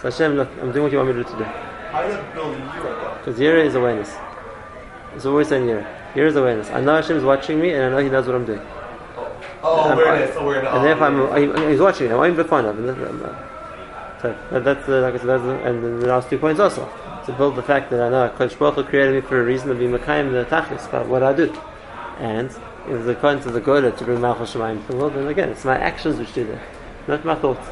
So 0.00 0.10
Hashem, 0.10 0.36
look, 0.36 0.48
I'm 0.60 0.70
doing 0.72 0.84
what 0.84 0.92
you 0.92 0.98
want 0.98 1.08
me 1.10 1.14
to 1.14 1.24
do 1.24 1.30
today. 1.30 1.50
How 1.90 2.02
does 2.02 2.14
it 2.14 2.34
build 2.34 2.56
Yira? 2.56 3.18
Because 3.18 3.38
Yira 3.40 3.64
is 3.64 3.74
awareness. 3.74 4.12
It's 5.14 5.26
always 5.26 5.48
saying 5.48 5.66
Yira. 5.66 5.86
Yira 6.14 6.26
is 6.26 6.36
awareness. 6.36 6.70
I 6.70 6.80
know 6.80 6.96
Hashem 6.96 7.16
is 7.16 7.24
watching 7.24 7.60
me, 7.60 7.70
and 7.72 7.84
I 7.84 7.88
know 7.90 7.98
He 7.98 8.08
knows 8.08 8.26
what 8.26 8.36
I'm 8.36 8.44
doing. 8.44 8.60
Oh, 9.62 9.80
I'm- 9.80 9.98
awareness, 9.98 10.36
awareness. 10.36 10.72
And 10.72 10.78
oh, 10.78 10.82
therefore, 10.82 11.06
I'm. 11.06 11.56
I- 11.66 11.70
He's 11.70 11.80
watching 11.80 12.08
me. 12.08 12.14
I'm 12.14 12.38
of. 12.38 12.52
And 12.52 12.90
I'm- 12.90 13.36
So 14.20 14.36
that, 14.50 14.64
that's 14.64 14.86
the, 14.86 15.00
like 15.00 15.14
I 15.14 15.18
said, 15.18 15.26
that's 15.26 15.42
the, 15.42 15.64
and 15.64 16.02
the 16.02 16.06
last 16.06 16.30
two 16.30 16.38
points 16.38 16.60
also 16.60 16.88
to 17.26 17.32
build 17.32 17.56
the 17.56 17.62
fact 17.62 17.90
that 17.90 18.00
I 18.00 18.08
know 18.10 18.28
Kodesh 18.36 18.58
Baruch 18.58 18.74
Hu 18.74 18.84
created 18.84 19.14
me 19.14 19.20
for 19.22 19.40
a 19.40 19.44
reason 19.44 19.68
to 19.68 19.74
be 19.74 19.86
Mekayim 19.86 20.30
the 20.32 20.44
Tachlis 20.44 20.86
about 20.88 21.08
what 21.08 21.22
I 21.22 21.32
do, 21.32 21.52
and 22.18 22.50
the 22.86 23.10
according 23.10 23.42
to 23.42 23.50
the 23.50 23.60
Gola 23.60 23.90
to 23.90 24.04
bring 24.04 24.20
Malchus 24.20 24.54
Shemayim 24.54 24.84
to 24.86 24.92
the 24.92 24.98
world, 24.98 25.14
then 25.14 25.26
again 25.26 25.48
it's 25.48 25.64
my 25.64 25.78
actions 25.78 26.18
which 26.18 26.32
do 26.34 26.44
that, 26.46 26.62
not 27.08 27.24
my 27.24 27.34
thoughts. 27.34 27.66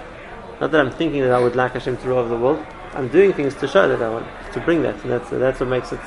Not 0.61 0.71
that 0.71 0.81
I'm 0.81 0.91
thinking 0.91 1.23
that 1.23 1.33
I 1.33 1.41
would 1.41 1.57
like 1.57 1.73
Hashem 1.73 1.97
to 1.97 2.09
rule 2.09 2.19
over 2.19 2.29
the 2.29 2.37
world. 2.37 2.65
I'm 2.95 3.09
doing 3.09 3.33
things 3.33 3.55
to 3.57 3.67
show 3.67 3.89
that 3.89 4.03
I 4.03 4.09
want 4.09 4.27
to 4.53 4.61
bring 4.61 4.83
that, 4.83 5.03
and 5.03 5.13
that's 5.13 5.31
that's 5.31 5.61
what 5.61 5.69
makes 5.69 5.93
it. 5.93 6.01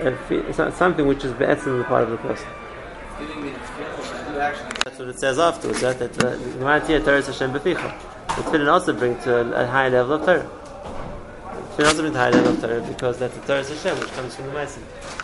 uh, 0.00 0.70
something 0.72 1.06
which 1.06 1.24
is 1.24 1.32
be'etzim 1.34 1.78
the 1.78 1.84
part 1.84 2.04
of 2.04 2.10
the 2.10 2.16
person. 2.16 2.48
The. 3.18 4.76
That's 4.84 4.98
what 4.98 5.08
it 5.08 5.20
says 5.20 5.38
afterwards. 5.38 5.80
That 5.82 5.98
that 5.98 6.24
uh, 6.24 6.36
Gemara 6.36 6.80
Torah 6.80 7.18
is 7.18 7.26
Hashem 7.26 7.52
beficha. 7.52 7.98
The 8.28 8.42
tefillin 8.42 8.72
also 8.72 8.92
bring 8.92 9.18
to 9.20 9.36
a, 9.36 9.64
a 9.64 9.66
high 9.66 9.88
level 9.88 10.14
of 10.14 10.24
Torah. 10.24 10.50
Tefillin 11.76 11.86
also 11.86 12.02
bring 12.02 12.12
to 12.14 12.18
a 12.18 12.22
high 12.22 12.30
level 12.30 12.52
of 12.52 12.60
Torah 12.60 12.80
because 12.80 13.18
that's 13.18 13.36
the 13.36 13.46
Torah 13.46 13.60
is 13.60 13.68
Hashem, 13.68 14.00
which 14.00 14.10
comes 14.12 14.34
from 14.34 14.46
the 14.46 14.52
Meisim. 14.52 15.22